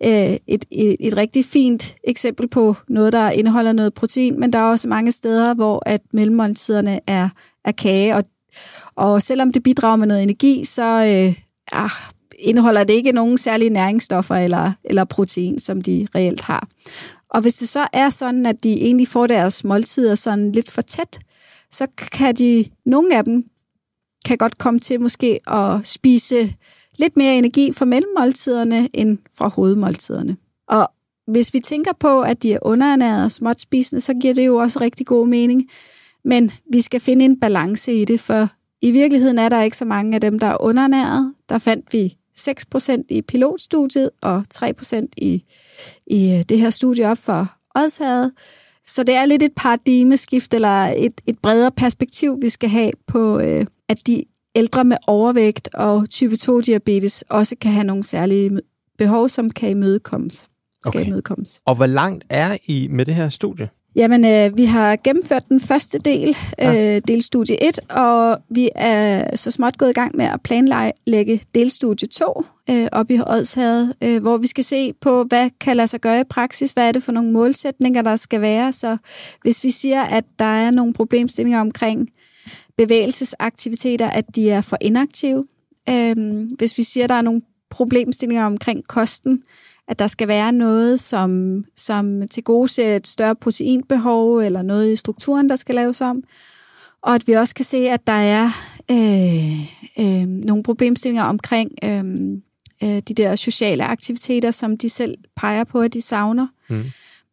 øh, 0.05 0.37
et, 0.47 0.65
et, 0.71 0.97
et 1.01 1.17
rigtig 1.17 1.45
fint 1.45 1.95
eksempel 2.05 2.49
på 2.49 2.77
noget, 2.89 3.13
der 3.13 3.31
indeholder 3.31 3.73
noget 3.73 3.95
protein, 3.95 4.41
men 4.41 4.53
der 4.53 4.59
er 4.59 4.71
også 4.71 4.89
mange 4.89 5.13
steder, 5.13 5.55
hvor 5.55 5.83
at 5.87 6.01
mellemmåltiderne 6.13 7.01
er, 7.07 7.29
er 7.65 7.73
kage, 7.73 8.17
og, 8.17 8.25
og 8.95 9.23
selvom 9.23 9.53
det 9.53 9.63
bidrager 9.63 9.97
med 9.97 10.07
noget 10.07 10.23
energi, 10.23 10.65
så 10.65 10.83
øh, 10.83 11.35
ah, 11.73 11.91
indeholder 12.39 12.85
det 12.85 12.95
ikke 12.95 13.13
nogen 13.13 13.39
særlige 13.39 13.71
næringsstoffer 13.71 14.35
eller, 14.35 14.73
eller 14.85 15.05
protein, 15.05 15.59
som 15.59 15.83
de 15.83 16.09
reelt 16.15 16.41
har. 16.41 16.69
Og 17.31 17.41
hvis 17.41 17.55
det 17.55 17.69
så 17.69 17.87
er 17.93 18.11
sådan, 18.11 18.47
at 18.47 18.65
de 18.65 18.73
egentlig 18.73 19.09
får 19.09 19.27
deres 19.27 19.65
måltider 19.65 20.15
sådan 20.15 20.53
lidt 20.53 20.71
for 20.71 20.83
tæt, 20.83 21.19
så 21.71 21.87
kan 22.13 22.35
de, 22.35 22.65
nogle 22.87 23.17
af 23.17 23.25
dem 23.25 23.45
kan 24.25 24.39
godt 24.39 24.59
komme 24.59 24.81
til 24.81 25.01
måske 25.01 25.41
at 25.51 25.87
spise 25.87 26.55
lidt 26.99 27.17
mere 27.17 27.39
energi 27.39 27.73
fra 27.73 27.85
mellemmåltiderne 27.85 28.89
end 28.93 29.19
fra 29.35 29.49
hovedmåltiderne. 29.49 30.37
Og 30.69 30.91
hvis 31.27 31.55
vi 31.55 31.61
tænker 31.61 31.93
på, 31.93 32.23
at 32.23 32.43
de 32.43 32.53
er 32.53 32.59
underernærede 32.63 33.25
og 33.25 33.33
småt 33.33 33.61
spisende, 33.61 34.01
så 34.01 34.15
giver 34.15 34.35
det 34.35 34.47
jo 34.47 34.57
også 34.57 34.81
rigtig 34.81 35.07
god 35.07 35.27
mening. 35.27 35.71
Men 36.25 36.51
vi 36.73 36.81
skal 36.81 37.01
finde 37.01 37.25
en 37.25 37.41
balance 37.41 37.93
i 37.93 38.05
det, 38.05 38.21
for 38.21 38.49
i 38.83 38.91
virkeligheden 38.91 39.39
er 39.39 39.49
der 39.49 39.63
ikke 39.63 39.77
så 39.77 39.85
mange 39.85 40.15
af 40.15 40.21
dem, 40.21 40.39
der 40.39 40.47
er 40.47 40.63
underernærede. 40.63 41.35
Der 41.49 41.59
fandt 41.59 41.93
vi 41.93 42.17
6% 42.39 43.03
i 43.09 43.23
pilotstudiet 43.23 44.11
og 44.23 44.45
3% 44.55 45.07
i, 45.17 45.45
i 46.07 46.33
øh, 46.33 46.43
det 46.49 46.59
her 46.59 46.71
studie 46.71 47.09
op 47.09 47.19
for 47.19 47.55
Odshavet. 47.75 48.33
Så 48.85 49.03
det 49.03 49.15
er 49.15 49.27
lidt 49.27 49.43
et 49.43 49.53
paradigmeskift 49.57 50.55
eller 50.55 50.95
et, 50.97 51.21
et 51.27 51.39
bredere 51.39 51.71
perspektiv, 51.71 52.43
vi 52.43 52.49
skal 52.49 52.69
have 52.69 52.91
på, 53.07 53.39
øh, 53.39 53.67
at 53.89 54.07
de 54.07 54.25
ældre 54.59 54.85
med 54.85 54.97
overvægt 55.07 55.69
og 55.75 56.09
type 56.11 56.35
2-diabetes 56.35 57.23
også 57.31 57.57
kan 57.61 57.73
have 57.73 57.85
nogle 57.85 58.05
særlige 58.05 58.61
behov, 58.99 59.29
som 59.29 59.51
kan 59.51 59.71
imødekommes. 59.71 60.49
Skal 60.85 60.99
okay. 60.99 61.07
imødekommes. 61.07 61.61
Og 61.65 61.75
hvor 61.75 61.87
langt 61.87 62.25
er 62.31 62.57
I 62.67 62.89
med 62.91 63.05
det 63.05 63.15
her 63.15 63.29
studie? 63.29 63.69
Jamen, 63.97 64.25
øh, 64.25 64.57
vi 64.57 64.65
har 64.65 64.97
gennemført 65.05 65.49
den 65.49 65.61
første 65.61 65.99
del, 65.99 66.37
ja. 66.59 66.97
øh, 66.97 67.03
delstudie 67.09 67.69
1, 67.69 67.81
og 67.91 68.39
vi 68.51 68.71
er 68.75 69.37
så 69.37 69.51
småt 69.51 69.79
gået 69.79 69.91
i 69.91 69.93
gang 69.93 70.17
med 70.17 70.25
at 70.25 70.41
planlægge 70.43 71.41
delstudie 71.55 72.09
2 72.09 72.45
øh, 72.71 72.87
op 72.93 73.11
i 73.11 73.21
Odshavet, 73.27 73.95
øh, 74.05 74.23
hvor 74.23 74.37
vi 74.37 74.47
skal 74.47 74.65
se 74.65 74.93
på, 74.93 75.25
hvad 75.25 75.51
kan 75.61 75.77
lade 75.77 75.89
sig 75.89 76.01
gøre 76.01 76.21
i 76.21 76.25
praksis, 76.25 76.73
hvad 76.73 76.89
er 76.89 76.93
det 76.93 77.03
for 77.03 77.13
nogle 77.13 77.33
målsætninger, 77.33 78.03
der 78.03 78.17
skal 78.17 78.41
være. 78.41 78.73
Så 78.73 78.97
hvis 79.43 79.65
vi 79.65 79.71
siger, 79.71 80.03
at 80.03 80.25
der 80.39 80.45
er 80.45 80.71
nogle 80.71 80.93
problemstillinger 80.93 81.61
omkring 81.61 82.09
bevægelsesaktiviteter, 82.79 84.11
at 84.11 84.37
de 84.37 84.51
er 84.51 84.61
for 84.61 84.77
inaktive. 84.81 85.47
Øhm, 85.89 86.45
hvis 86.45 86.79
vi 86.79 86.83
siger, 86.83 87.05
at 87.05 87.11
der 87.11 87.15
er 87.15 87.23
nogle 87.23 87.43
problemstillinger 87.71 88.45
omkring 88.45 88.89
kosten, 88.89 89.43
at 89.89 89.99
der 89.99 90.07
skal 90.07 90.29
være 90.29 90.53
noget, 90.53 91.01
som, 91.01 91.65
som 91.77 92.29
til 92.29 92.43
gode 92.43 92.69
ser 92.69 92.97
et 92.97 93.07
større 93.07 93.37
proteinbehov, 93.37 94.39
eller 94.39 94.63
noget 94.63 94.93
i 94.93 94.97
strukturen, 94.97 95.49
der 95.49 95.57
skal 95.57 95.75
laves 95.75 96.01
om. 96.01 96.23
Og 97.03 97.15
at 97.15 97.27
vi 97.27 97.33
også 97.33 97.55
kan 97.55 97.65
se, 97.65 97.91
at 97.91 98.07
der 98.07 98.13
er 98.13 98.51
øh, 98.91 99.61
øh, 99.99 100.29
nogle 100.29 100.63
problemstillinger 100.63 101.25
omkring 101.25 101.71
øh, 101.85 102.05
øh, 102.83 103.03
de 103.09 103.15
der 103.15 103.37
sociale 103.37 103.85
aktiviteter, 103.85 104.51
som 104.51 104.77
de 104.77 104.89
selv 104.89 105.15
peger 105.37 105.65
på, 105.65 105.81
at 105.81 105.95
de 105.95 106.03
savner. 106.03 106.47
Mm. 106.69 106.85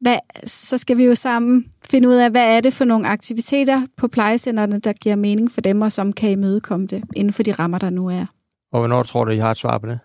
Hvad, 0.06 0.18
så 0.46 0.78
skal 0.78 0.98
vi 0.98 1.06
jo 1.06 1.15
sammen 1.15 1.65
finde 1.89 2.08
ud 2.08 2.13
af, 2.13 2.32
hvad 2.32 2.58
er 2.58 2.62
det 2.62 2.74
for 2.74 2.86
nogle 2.86 3.08
aktiviteter 3.08 3.82
på 3.98 4.08
plejecentrene, 4.08 4.80
der 4.80 4.94
giver 4.94 5.15
mening 5.15 5.52
for 5.52 5.62
dem, 5.62 5.82
og 5.82 5.91
som 5.91 6.13
kan 6.13 6.30
imødekomme 6.32 6.88
det 6.88 7.04
inden 7.15 7.34
for 7.34 7.44
de 7.44 7.52
rammer, 7.52 7.78
der 7.78 7.89
nu 7.89 8.08
er. 8.08 8.26
Og 8.74 8.80
hvornår 8.80 9.04
tror 9.04 9.26
du, 9.26 9.32
I 9.32 9.38
har 9.38 9.52
et 9.52 9.58
svar 9.58 9.78
på 9.78 9.88
det? 9.88 10.00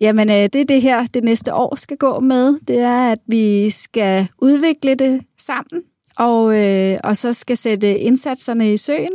Jamen, 0.00 0.28
øh, 0.28 0.34
det 0.34 0.54
er 0.54 0.64
det 0.64 0.82
her, 0.82 1.06
det 1.06 1.24
næste 1.24 1.54
år 1.54 1.74
skal 1.74 1.96
gå 1.96 2.20
med. 2.20 2.60
Det 2.68 2.78
er, 2.78 3.12
at 3.12 3.18
vi 3.26 3.70
skal 3.70 4.28
udvikle 4.42 4.94
det 4.94 5.22
sammen, 5.38 5.82
og, 6.16 6.58
øh, 6.58 6.98
og 7.04 7.16
så 7.16 7.32
skal 7.32 7.56
sætte 7.56 7.98
indsatserne 7.98 8.72
i 8.72 8.76
søen, 8.76 9.12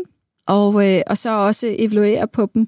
og, 0.47 0.87
øh, 0.87 1.01
og 1.07 1.17
så 1.17 1.29
også 1.29 1.75
evaluere 1.79 2.27
på 2.27 2.49
dem 2.53 2.67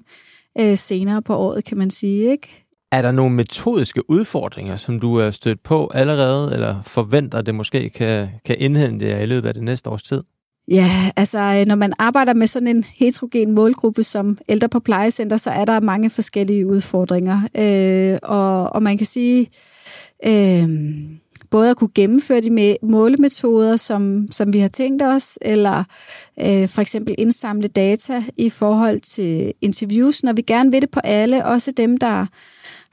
øh, 0.60 0.78
senere 0.78 1.22
på 1.22 1.36
året, 1.36 1.64
kan 1.64 1.78
man 1.78 1.90
sige. 1.90 2.30
Ikke? 2.30 2.66
Er 2.92 3.02
der 3.02 3.12
nogle 3.12 3.34
metodiske 3.34 4.10
udfordringer, 4.10 4.76
som 4.76 5.00
du 5.00 5.16
er 5.16 5.30
stødt 5.30 5.62
på 5.62 5.90
allerede, 5.94 6.54
eller 6.54 6.82
forventer, 6.82 7.42
det 7.42 7.54
måske 7.54 7.90
kan, 7.90 8.28
kan 8.44 8.56
indhente 8.58 9.08
jer 9.08 9.18
i 9.18 9.26
løbet 9.26 9.48
af 9.48 9.54
det 9.54 9.62
næste 9.62 9.90
års 9.90 10.02
tid? 10.02 10.22
Ja, 10.68 10.90
altså 11.16 11.38
øh, 11.38 11.66
når 11.66 11.74
man 11.74 11.92
arbejder 11.98 12.34
med 12.34 12.46
sådan 12.46 12.68
en 12.68 12.84
heterogen 12.94 13.52
målgruppe 13.52 14.02
som 14.02 14.38
ældre 14.48 14.68
på 14.68 14.80
plejecenter, 14.80 15.36
så 15.36 15.50
er 15.50 15.64
der 15.64 15.80
mange 15.80 16.10
forskellige 16.10 16.66
udfordringer. 16.66 17.40
Øh, 17.56 18.18
og, 18.22 18.72
og 18.72 18.82
man 18.82 18.96
kan 18.96 19.06
sige, 19.06 19.50
øh, 20.26 20.68
både 21.50 21.70
at 21.70 21.76
kunne 21.76 21.90
gennemføre 21.94 22.40
de 22.40 22.76
målemetoder, 22.82 23.76
som, 23.76 24.28
som 24.30 24.52
vi 24.52 24.58
har 24.58 24.68
tænkt 24.68 25.02
os, 25.02 25.38
eller 25.42 25.84
øh, 26.40 26.68
for 26.68 26.80
eksempel 26.80 27.14
indsamle 27.18 27.68
data 27.68 28.22
i 28.36 28.50
forhold 28.50 29.00
til 29.00 29.52
interviews, 29.60 30.22
når 30.22 30.32
vi 30.32 30.42
gerne 30.42 30.72
vil 30.72 30.82
det 30.82 30.90
på 30.90 31.00
alle, 31.04 31.46
også 31.46 31.72
dem, 31.76 31.96
der 31.96 32.26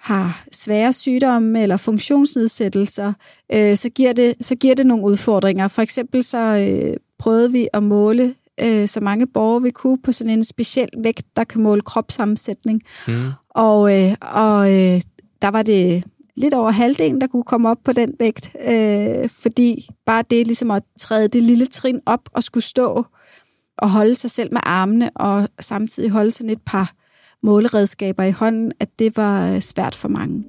har 0.07 0.43
svære 0.51 0.93
sygdomme 0.93 1.61
eller 1.61 1.77
funktionsnedsættelser, 1.77 3.13
øh, 3.53 3.77
så, 3.77 3.89
giver 3.89 4.13
det, 4.13 4.35
så 4.41 4.55
giver 4.55 4.75
det 4.75 4.85
nogle 4.85 5.03
udfordringer. 5.03 5.67
For 5.67 5.81
eksempel 5.81 6.23
så 6.23 6.37
øh, 6.37 6.97
prøvede 7.19 7.51
vi 7.51 7.67
at 7.73 7.83
måle 7.83 8.35
øh, 8.61 8.87
så 8.87 8.99
mange 8.99 9.27
borgere 9.27 9.61
vi 9.61 9.71
kunne 9.71 9.97
på 9.97 10.11
sådan 10.11 10.33
en 10.33 10.43
speciel 10.43 10.89
vægt, 10.97 11.25
der 11.35 11.43
kan 11.43 11.61
måle 11.61 11.81
kropssammensætning. 11.81 12.81
Mm. 13.07 13.13
Og, 13.49 14.03
øh, 14.03 14.15
og 14.21 14.73
øh, 14.73 15.01
der 15.41 15.47
var 15.47 15.61
det 15.61 16.03
lidt 16.37 16.53
over 16.53 16.71
halvdelen, 16.71 17.21
der 17.21 17.27
kunne 17.27 17.43
komme 17.43 17.69
op 17.69 17.77
på 17.85 17.93
den 17.93 18.09
vægt, 18.19 18.55
øh, 18.67 19.29
fordi 19.29 19.87
bare 20.05 20.23
det 20.29 20.47
ligesom 20.47 20.71
at 20.71 20.83
træde 20.99 21.27
det 21.27 21.43
lille 21.43 21.65
trin 21.65 21.99
op 22.05 22.29
og 22.33 22.43
skulle 22.43 22.63
stå 22.63 23.05
og 23.77 23.89
holde 23.89 24.15
sig 24.15 24.31
selv 24.31 24.49
med 24.53 24.61
armene 24.63 25.09
og 25.15 25.49
samtidig 25.59 26.09
holde 26.09 26.31
sådan 26.31 26.49
et 26.49 26.61
par 26.65 26.93
måleredskaber 27.43 28.23
i 28.23 28.31
hånden, 28.31 28.71
at 28.79 28.89
det 28.99 29.17
var 29.17 29.53
øh, 29.53 29.61
svært 29.61 29.95
for 29.95 30.07
mange. 30.07 30.43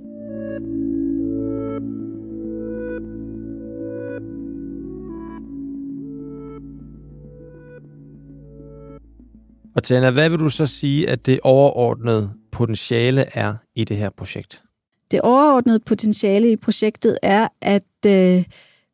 Og 9.78 9.82
Tjana, 9.82 10.10
hvad 10.10 10.30
vil 10.30 10.38
du 10.38 10.48
så 10.48 10.66
sige, 10.66 11.10
at 11.10 11.26
det 11.26 11.40
overordnede 11.42 12.30
potentiale 12.52 13.24
er 13.34 13.54
i 13.74 13.84
det 13.84 13.96
her 13.96 14.10
projekt? 14.10 14.62
Det 15.10 15.20
overordnede 15.20 15.80
potentiale 15.80 16.52
i 16.52 16.56
projektet 16.56 17.18
er, 17.22 17.48
at 17.60 18.06
øh, 18.06 18.44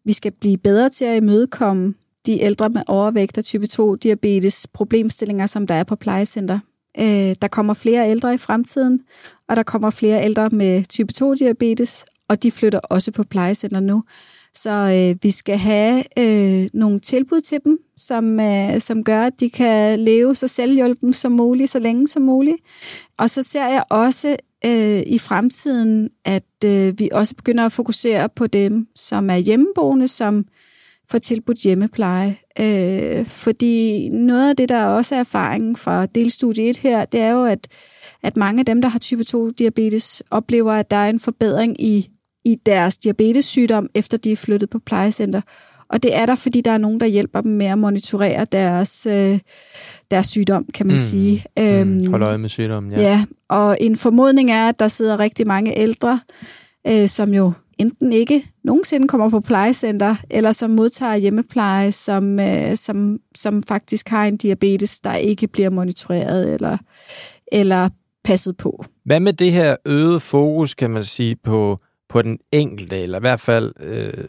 vi 0.04 0.12
skal 0.12 0.32
blive 0.40 0.58
bedre 0.58 0.88
til 0.88 1.04
at 1.04 1.16
imødekomme 1.16 1.94
de 2.26 2.40
ældre 2.42 2.68
med 2.68 2.82
overvægt 2.86 3.38
og 3.38 3.44
type 3.44 3.66
2 3.66 3.94
diabetes 3.94 4.66
problemstillinger, 4.72 5.46
som 5.46 5.66
der 5.66 5.74
er 5.74 5.84
på 5.84 5.96
plejecenter. 5.96 6.58
Øh, 7.00 7.34
der 7.42 7.48
kommer 7.48 7.74
flere 7.74 8.10
ældre 8.10 8.34
i 8.34 8.38
fremtiden, 8.38 9.00
og 9.48 9.56
der 9.56 9.62
kommer 9.62 9.90
flere 9.90 10.24
ældre 10.24 10.50
med 10.50 10.84
type 10.88 11.12
2 11.12 11.34
diabetes, 11.34 12.04
og 12.28 12.42
de 12.42 12.50
flytter 12.50 12.78
også 12.78 13.12
på 13.12 13.22
plejecenter 13.22 13.80
nu. 13.80 14.02
Så 14.54 14.70
øh, 14.70 15.16
vi 15.22 15.30
skal 15.30 15.58
have 15.58 16.04
øh, 16.18 16.68
nogle 16.74 17.00
tilbud 17.00 17.40
til 17.40 17.58
dem, 17.64 17.78
som, 17.96 18.40
øh, 18.40 18.80
som 18.80 19.04
gør, 19.04 19.22
at 19.22 19.40
de 19.40 19.50
kan 19.50 19.98
leve 19.98 20.34
så 20.34 20.48
selvhjulpen 20.48 21.12
som 21.12 21.32
muligt, 21.32 21.70
så 21.70 21.78
længe 21.78 22.08
som 22.08 22.22
muligt. 22.22 22.56
Og 23.18 23.30
så 23.30 23.42
ser 23.42 23.68
jeg 23.68 23.84
også 23.90 24.36
øh, 24.64 25.02
i 25.06 25.18
fremtiden, 25.18 26.10
at 26.24 26.64
øh, 26.64 26.98
vi 26.98 27.08
også 27.12 27.34
begynder 27.34 27.64
at 27.64 27.72
fokusere 27.72 28.28
på 28.28 28.46
dem, 28.46 28.86
som 28.96 29.30
er 29.30 29.36
hjemmeboende, 29.36 30.08
som 30.08 30.44
får 31.10 31.18
tilbudt 31.18 31.58
hjemmepleje. 31.58 32.36
Øh, 32.60 33.26
fordi 33.26 34.08
noget 34.08 34.50
af 34.50 34.56
det, 34.56 34.68
der 34.68 34.84
også 34.84 35.14
er 35.14 35.18
erfaringen 35.18 35.76
fra 35.76 36.06
delstudie 36.06 36.70
1 36.70 36.78
her, 36.78 37.04
det 37.04 37.20
er 37.20 37.30
jo, 37.30 37.44
at, 37.44 37.68
at 38.22 38.36
mange 38.36 38.60
af 38.60 38.66
dem, 38.66 38.82
der 38.82 38.88
har 38.88 38.98
type 38.98 39.24
2-diabetes, 39.28 40.22
oplever, 40.30 40.72
at 40.72 40.90
der 40.90 40.96
er 40.96 41.10
en 41.10 41.20
forbedring 41.20 41.80
i, 41.80 42.08
i 42.44 42.54
deres 42.66 42.96
diabetessygdom, 42.96 43.88
efter 43.94 44.18
de 44.18 44.32
er 44.32 44.36
flyttet 44.36 44.70
på 44.70 44.78
plejecenter. 44.78 45.40
Og 45.88 46.02
det 46.02 46.16
er 46.16 46.26
der, 46.26 46.34
fordi 46.34 46.60
der 46.60 46.70
er 46.70 46.78
nogen, 46.78 47.00
der 47.00 47.06
hjælper 47.06 47.40
dem 47.40 47.52
med 47.52 47.66
at 47.66 47.78
monitorere 47.78 48.46
deres, 48.52 49.06
øh, 49.06 49.38
deres 50.10 50.26
sygdom, 50.26 50.66
kan 50.74 50.86
man 50.86 50.96
mm. 50.96 51.02
sige. 51.02 51.44
Mm. 51.56 51.62
Øhm, 51.62 52.10
Hold 52.10 52.22
øje 52.22 52.38
med 52.38 52.48
sygdommen, 52.48 52.92
ja. 52.92 53.02
Ja, 53.02 53.24
og 53.48 53.76
en 53.80 53.96
formodning 53.96 54.50
er, 54.50 54.68
at 54.68 54.78
der 54.78 54.88
sidder 54.88 55.20
rigtig 55.20 55.46
mange 55.46 55.78
ældre, 55.78 56.20
øh, 56.86 57.08
som 57.08 57.34
jo 57.34 57.52
enten 57.78 58.12
ikke 58.12 58.44
nogensinde 58.64 59.08
kommer 59.08 59.30
på 59.30 59.40
plejecenter, 59.40 60.16
eller 60.30 60.52
som 60.52 60.70
modtager 60.70 61.16
hjemmepleje, 61.16 61.92
som, 61.92 62.40
øh, 62.40 62.76
som, 62.76 63.18
som 63.34 63.62
faktisk 63.62 64.08
har 64.08 64.24
en 64.26 64.36
diabetes, 64.36 65.00
der 65.00 65.14
ikke 65.14 65.46
bliver 65.46 65.70
monitoreret 65.70 66.54
eller, 66.54 66.78
eller 67.52 67.88
passet 68.24 68.56
på. 68.56 68.84
Hvad 69.04 69.20
med 69.20 69.32
det 69.32 69.52
her 69.52 69.76
øget 69.84 70.22
fokus, 70.22 70.74
kan 70.74 70.90
man 70.90 71.04
sige, 71.04 71.36
på, 71.36 71.78
på 72.08 72.22
den 72.22 72.38
enkelte, 72.52 72.98
eller 72.98 73.18
i 73.18 73.20
hvert 73.20 73.40
fald 73.40 73.72
øh, 73.80 74.24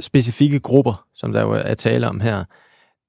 specifikke 0.00 0.60
grupper, 0.60 1.04
som 1.14 1.32
der 1.32 1.40
jo 1.40 1.50
er 1.50 1.74
tale 1.74 2.08
om 2.08 2.20
her? 2.20 2.44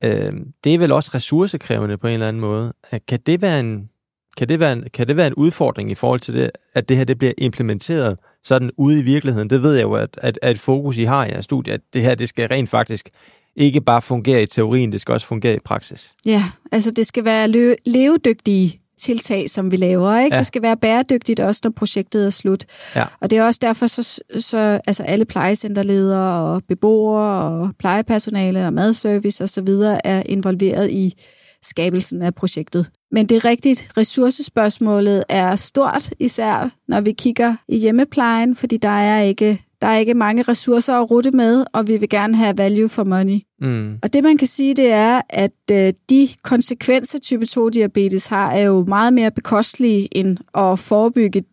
Øh, 0.04 0.34
det 0.64 0.74
er 0.74 0.78
vel 0.78 0.92
også 0.92 1.12
ressourcekrævende 1.14 1.98
på 1.98 2.08
en 2.08 2.14
eller 2.14 2.28
anden 2.28 2.42
måde. 2.42 2.74
Kan 3.08 3.20
det 3.26 3.42
være 3.42 3.60
en, 3.60 3.90
kan 4.38 4.50
det 4.50 4.60
være 4.60 4.74
en, 4.74 4.84
kan 4.94 5.08
det 5.08 5.18
være 5.18 5.28
en 5.28 5.34
udfordring 5.34 5.92
i 5.92 5.96
forhold 5.96 6.20
til 6.20 6.34
det, 6.34 6.52
at 6.74 6.90
det 6.90 6.98
her 6.98 7.04
det 7.04 7.18
bliver 7.18 7.34
implementeret 7.38 8.20
sådan 8.44 8.72
ude 8.78 9.00
i 9.00 9.02
virkeligheden? 9.02 9.50
Det 9.50 9.64
ved 9.64 9.74
jeg 9.74 9.84
jo, 9.84 9.94
at, 9.94 10.20
at, 10.22 10.40
at 10.42 10.60
fokus 10.60 10.98
I 10.98 11.04
har 11.04 11.26
i 11.26 11.30
jeres 11.30 11.46
studie, 11.46 11.74
at 11.74 11.82
det 11.94 12.02
her 12.02 12.16
det 12.16 12.30
skal 12.30 12.48
rent 12.48 12.70
faktisk 12.70 13.10
ikke 13.56 13.82
bare 13.82 14.02
fungere 14.02 14.44
i 14.44 14.46
teorien, 14.46 14.92
det 14.92 15.02
skal 15.02 15.14
også 15.14 15.28
fungere 15.28 15.56
i 15.56 15.60
praksis. 15.66 16.14
Ja, 16.26 16.44
altså 16.72 16.92
det 16.92 17.08
skal 17.08 17.26
være 17.26 17.48
lø- 17.48 17.76
levedygtige 17.86 18.80
tiltag, 19.02 19.50
som 19.50 19.72
vi 19.72 19.76
laver. 19.76 20.20
Ikke? 20.20 20.36
Ja. 20.36 20.40
Det 20.40 20.48
skal 20.48 20.62
være 20.62 20.78
bæredygtigt 20.78 21.40
også, 21.40 21.62
når 21.64 21.72
projektet 21.72 22.26
er 22.26 22.30
slut. 22.30 22.66
Ja. 22.96 23.06
Og 23.20 23.30
det 23.30 23.38
er 23.38 23.44
også 23.44 23.60
derfor, 23.62 23.88
så, 23.88 24.22
så 24.40 24.80
altså 24.88 25.04
alle 25.04 25.26
plejecenterledere 25.26 26.54
og 26.54 26.62
beboere 26.68 27.42
og 27.44 27.72
plejepersonale 27.80 28.66
og 28.66 28.74
madservice 28.74 29.44
osv. 29.44 29.68
er 30.04 30.24
involveret 30.26 30.92
i 30.92 31.16
skabelsen 31.64 32.22
af 32.22 32.36
projektet. 32.36 32.90
Men 33.12 33.26
det 33.26 33.38
er 33.38 33.46
rigtigt, 33.46 33.88
ressourcespørgsmålet 33.98 35.24
er 35.30 35.56
stort, 35.56 36.14
især 36.20 36.70
når 36.88 37.02
vi 37.02 37.12
kigger 37.12 37.56
i 37.68 37.78
hjemmeplejen, 37.78 38.56
fordi 38.56 38.78
der 38.78 38.90
er 38.90 39.22
ikke 39.22 39.62
der 39.82 39.88
er 39.88 39.98
ikke 39.98 40.14
mange 40.14 40.44
ressourcer 40.44 40.94
at 40.94 41.12
rute 41.12 41.32
med, 41.32 41.66
og 41.74 41.88
vi 41.88 41.98
vil 41.98 42.10
gerne 42.10 42.36
have 42.36 42.58
value 42.58 42.90
for 42.90 43.04
money. 43.04 43.40
Mm. 43.62 44.00
Og 44.04 44.14
det 44.14 44.24
man 44.24 44.38
kan 44.38 44.48
sige, 44.48 44.74
det 44.74 44.92
er, 44.92 45.22
at 45.30 45.52
øh, 45.72 45.94
de 46.10 46.30
konsekvenser, 46.44 47.20
type 47.20 47.46
2-diabetes 47.46 48.28
har, 48.28 48.52
er 48.52 48.62
jo 48.62 48.86
meget 48.88 49.14
mere 49.14 49.32
bekostelige 49.32 50.18
end 50.18 50.38
at 50.58 50.80
forebygge 50.80 51.44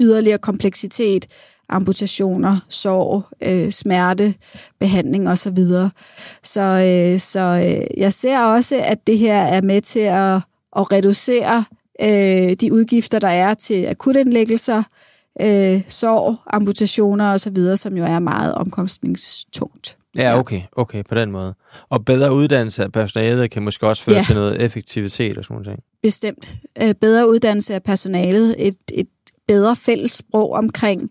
yderligere 0.00 0.38
kompleksitet, 0.38 1.26
amputationer, 1.68 2.58
sorg, 2.68 3.22
øh, 3.42 3.72
smerte, 3.72 4.34
behandling 4.80 5.28
osv. 5.28 5.58
Så, 6.42 6.60
øh, 6.62 7.20
så 7.20 7.40
øh, 7.40 8.00
jeg 8.00 8.12
ser 8.12 8.40
også, 8.40 8.80
at 8.84 9.06
det 9.06 9.18
her 9.18 9.42
er 9.42 9.62
med 9.62 9.80
til 9.80 10.00
at, 10.00 10.34
at 10.76 10.92
reducere 10.92 11.64
øh, 12.02 12.56
de 12.60 12.72
udgifter, 12.72 13.18
der 13.18 13.28
er 13.28 13.54
til 13.54 13.86
akutindlæggelser, 13.86 14.82
øh, 15.40 15.82
sorg, 15.88 16.36
amputationer 16.46 17.32
osv., 17.32 17.76
som 17.76 17.96
jo 17.96 18.04
er 18.04 18.18
meget 18.18 18.54
omkostningstungt. 18.54 19.96
Ja, 20.16 20.38
okay, 20.38 20.60
okay, 20.72 21.02
på 21.08 21.14
den 21.14 21.30
måde. 21.30 21.54
Og 21.88 22.04
bedre 22.04 22.34
uddannelse 22.34 22.82
af 22.84 22.92
personalet 22.92 23.50
kan 23.50 23.62
måske 23.62 23.86
også 23.86 24.02
føre 24.02 24.16
ja. 24.16 24.22
til 24.22 24.34
noget 24.34 24.62
effektivitet 24.62 25.38
og 25.38 25.44
sådan 25.44 25.62
noget. 25.62 25.80
Bestemt. 26.02 26.56
Øh, 26.82 26.94
bedre 26.94 27.28
uddannelse 27.28 27.74
af 27.74 27.82
personalet, 27.82 28.54
et, 28.58 28.76
et 28.92 29.08
bedre 29.48 29.76
fælles 29.76 30.12
sprog 30.12 30.52
omkring, 30.52 31.10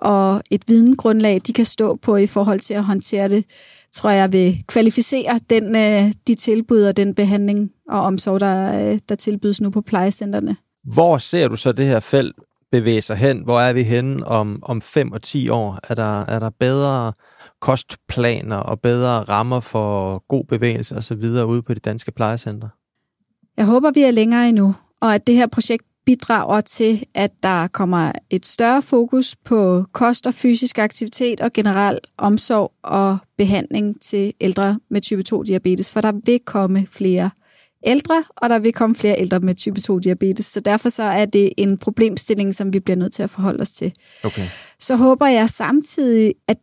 og 0.00 0.42
et 0.50 0.62
videngrundlag, 0.68 1.40
de 1.46 1.52
kan 1.52 1.64
stå 1.64 1.96
på 1.96 2.16
i 2.16 2.26
forhold 2.26 2.60
til 2.60 2.74
at 2.74 2.84
håndtere 2.84 3.28
det, 3.28 3.44
tror 3.92 4.10
jeg 4.10 4.32
vil 4.32 4.64
kvalificere 4.66 5.40
den, 5.50 5.76
øh, 5.76 6.12
de 6.26 6.34
tilbud 6.34 6.82
og 6.82 6.96
den 6.96 7.14
behandling 7.14 7.70
og 7.88 8.00
omsorg, 8.00 8.40
der, 8.40 8.90
øh, 8.92 8.98
der 9.08 9.14
tilbydes 9.14 9.60
nu 9.60 9.70
på 9.70 9.80
plejecenterne. 9.80 10.56
Hvor 10.84 11.18
ser 11.18 11.48
du 11.48 11.56
så 11.56 11.72
det 11.72 11.86
her 11.86 12.00
felt 12.00 12.36
bevæge 12.72 13.02
sig 13.02 13.16
hen? 13.16 13.44
Hvor 13.44 13.60
er 13.60 13.72
vi 13.72 13.82
henne 13.82 14.26
om, 14.26 14.58
om 14.62 14.80
5 14.80 15.12
og 15.12 15.22
10 15.22 15.48
år? 15.48 15.78
Er 15.88 15.94
der, 15.94 16.24
er 16.24 16.38
der 16.38 16.50
bedre 16.60 17.12
kostplaner 17.60 18.56
og 18.56 18.80
bedre 18.80 19.22
rammer 19.22 19.60
for 19.60 20.18
god 20.28 20.44
bevægelse 20.44 20.96
osv. 20.96 21.24
ude 21.24 21.62
på 21.62 21.74
de 21.74 21.80
danske 21.80 22.12
plejecentre? 22.12 22.68
Jeg 23.56 23.66
håber, 23.66 23.90
vi 23.90 24.02
er 24.02 24.10
længere 24.10 24.48
endnu, 24.48 24.74
og 25.00 25.14
at 25.14 25.26
det 25.26 25.34
her 25.34 25.46
projekt 25.46 25.84
bidrager 26.10 26.60
til, 26.60 27.04
at 27.14 27.30
der 27.42 27.66
kommer 27.66 28.12
et 28.30 28.46
større 28.46 28.82
fokus 28.82 29.36
på 29.44 29.84
kost 29.92 30.26
og 30.26 30.34
fysisk 30.34 30.78
aktivitet 30.78 31.40
og 31.40 31.52
generel 31.52 31.98
omsorg 32.18 32.72
og 32.82 33.18
behandling 33.38 34.00
til 34.00 34.32
ældre 34.40 34.78
med 34.90 35.00
type 35.00 35.22
2-diabetes, 35.34 35.92
for 35.92 36.00
der 36.00 36.12
vil 36.26 36.40
komme 36.46 36.86
flere 36.86 37.30
ældre, 37.86 38.24
og 38.36 38.50
der 38.50 38.58
vil 38.58 38.72
komme 38.72 38.96
flere 38.96 39.14
ældre 39.18 39.40
med 39.40 39.54
type 39.54 39.80
2-diabetes. 39.80 40.46
Så 40.46 40.60
derfor 40.60 40.88
så 40.88 41.02
er 41.02 41.24
det 41.24 41.52
en 41.56 41.78
problemstilling, 41.78 42.54
som 42.54 42.72
vi 42.72 42.80
bliver 42.80 42.96
nødt 42.96 43.12
til 43.12 43.22
at 43.22 43.30
forholde 43.30 43.60
os 43.60 43.72
til. 43.72 43.92
Okay. 44.24 44.46
Så 44.80 44.96
håber 44.96 45.26
jeg 45.26 45.50
samtidig, 45.50 46.34
at 46.48 46.56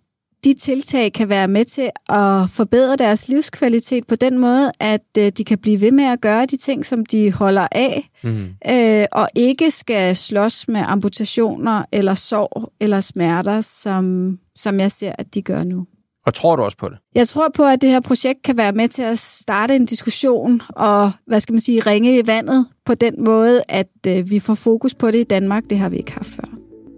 de 0.43 0.53
tiltag 0.53 1.13
kan 1.13 1.29
være 1.29 1.47
med 1.47 1.65
til 1.65 1.89
at 2.09 2.49
forbedre 2.49 2.95
deres 2.95 3.27
livskvalitet 3.27 4.07
på 4.07 4.15
den 4.15 4.37
måde, 4.37 4.71
at 4.79 5.05
øh, 5.17 5.31
de 5.37 5.43
kan 5.43 5.57
blive 5.57 5.81
ved 5.81 5.91
med 5.91 6.05
at 6.05 6.21
gøre 6.21 6.45
de 6.45 6.57
ting, 6.57 6.85
som 6.85 7.05
de 7.05 7.31
holder 7.31 7.67
af, 7.71 8.09
mm. 8.23 8.49
øh, 8.69 9.05
og 9.11 9.29
ikke 9.35 9.71
skal 9.71 10.15
slås 10.15 10.67
med 10.67 10.83
amputationer 10.85 11.83
eller 11.91 12.13
sorg 12.13 12.73
eller 12.79 13.01
smerter, 13.01 13.61
som, 13.61 14.37
som 14.55 14.79
jeg 14.79 14.91
ser, 14.91 15.11
at 15.17 15.33
de 15.33 15.41
gør 15.41 15.63
nu. 15.63 15.85
Og 16.25 16.33
tror 16.33 16.55
du 16.55 16.63
også 16.63 16.77
på 16.77 16.89
det? 16.89 16.97
Jeg 17.15 17.27
tror 17.27 17.49
på, 17.55 17.65
at 17.65 17.81
det 17.81 17.89
her 17.89 17.99
projekt 17.99 18.43
kan 18.43 18.57
være 18.57 18.71
med 18.71 18.87
til 18.89 19.01
at 19.01 19.19
starte 19.19 19.75
en 19.75 19.85
diskussion 19.85 20.61
og, 20.69 21.11
hvad 21.25 21.39
skal 21.39 21.53
man 21.53 21.59
sige, 21.59 21.79
ringe 21.79 22.19
i 22.19 22.27
vandet 22.27 22.67
på 22.85 22.93
den 22.93 23.23
måde, 23.23 23.61
at 23.67 23.87
øh, 24.07 24.29
vi 24.29 24.39
får 24.39 24.55
fokus 24.55 24.95
på 24.95 25.11
det 25.11 25.19
i 25.19 25.23
Danmark. 25.23 25.63
Det 25.69 25.77
har 25.77 25.89
vi 25.89 25.97
ikke 25.97 26.11
haft 26.11 26.29
før. 26.29 26.56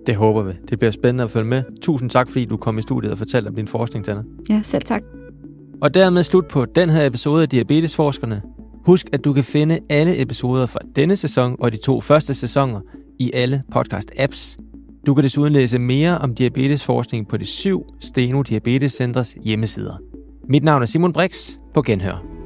Det 0.10 0.18
håber 0.18 0.44
vi. 0.44 0.54
Det 0.70 0.80
bliver 0.80 0.92
spændende 0.92 1.24
at 1.24 1.32
følge 1.32 1.46
med. 1.46 1.64
Tusind 1.82 2.10
tak, 2.10 2.30
fordi 2.30 2.46
du 2.46 2.58
kom 2.58 2.78
i 2.78 2.82
studiet 2.82 3.12
og 3.12 3.18
fortalte 3.18 3.48
om 3.48 3.56
din 3.56 3.68
forskning, 3.68 4.06
Tanne. 4.06 4.24
Ja, 4.50 4.62
selv 4.64 4.84
tak. 4.84 5.02
Og 5.82 5.94
dermed 5.94 6.24
slut 6.24 6.48
på 6.48 6.66
den 6.66 6.90
her 6.90 7.06
episode 7.06 7.42
af 7.42 7.50
Diabetesforskerne. 7.50 8.42
Husk, 8.86 9.08
at 9.14 9.26
du 9.26 9.34
kan 9.34 9.44
finde 9.44 9.80
alle 9.90 10.22
episoder 10.22 10.66
fra 10.66 10.80
denne 10.96 11.16
sæson 11.16 11.56
og 11.60 11.72
de 11.72 11.78
to 11.78 12.02
første 12.02 12.34
sæsoner 12.34 12.82
i 13.20 13.32
alle 13.34 13.64
podcast-apps. 13.76 14.58
Du 15.08 15.14
kan 15.14 15.24
desuden 15.24 15.54
læse 15.54 15.80
mere 15.80 16.18
om 16.18 16.36
diabetesforskning 16.36 17.28
på 17.28 17.38
de 17.38 17.46
syv 17.46 17.86
Steno 18.00 18.42
Diabetes 18.42 18.92
Centers 18.92 19.36
hjemmesider. 19.44 19.94
Mit 20.48 20.64
navn 20.64 20.82
er 20.82 20.86
Simon 20.86 21.14
Brix. 21.14 21.52
På 21.74 21.82
genhør. 21.82 22.39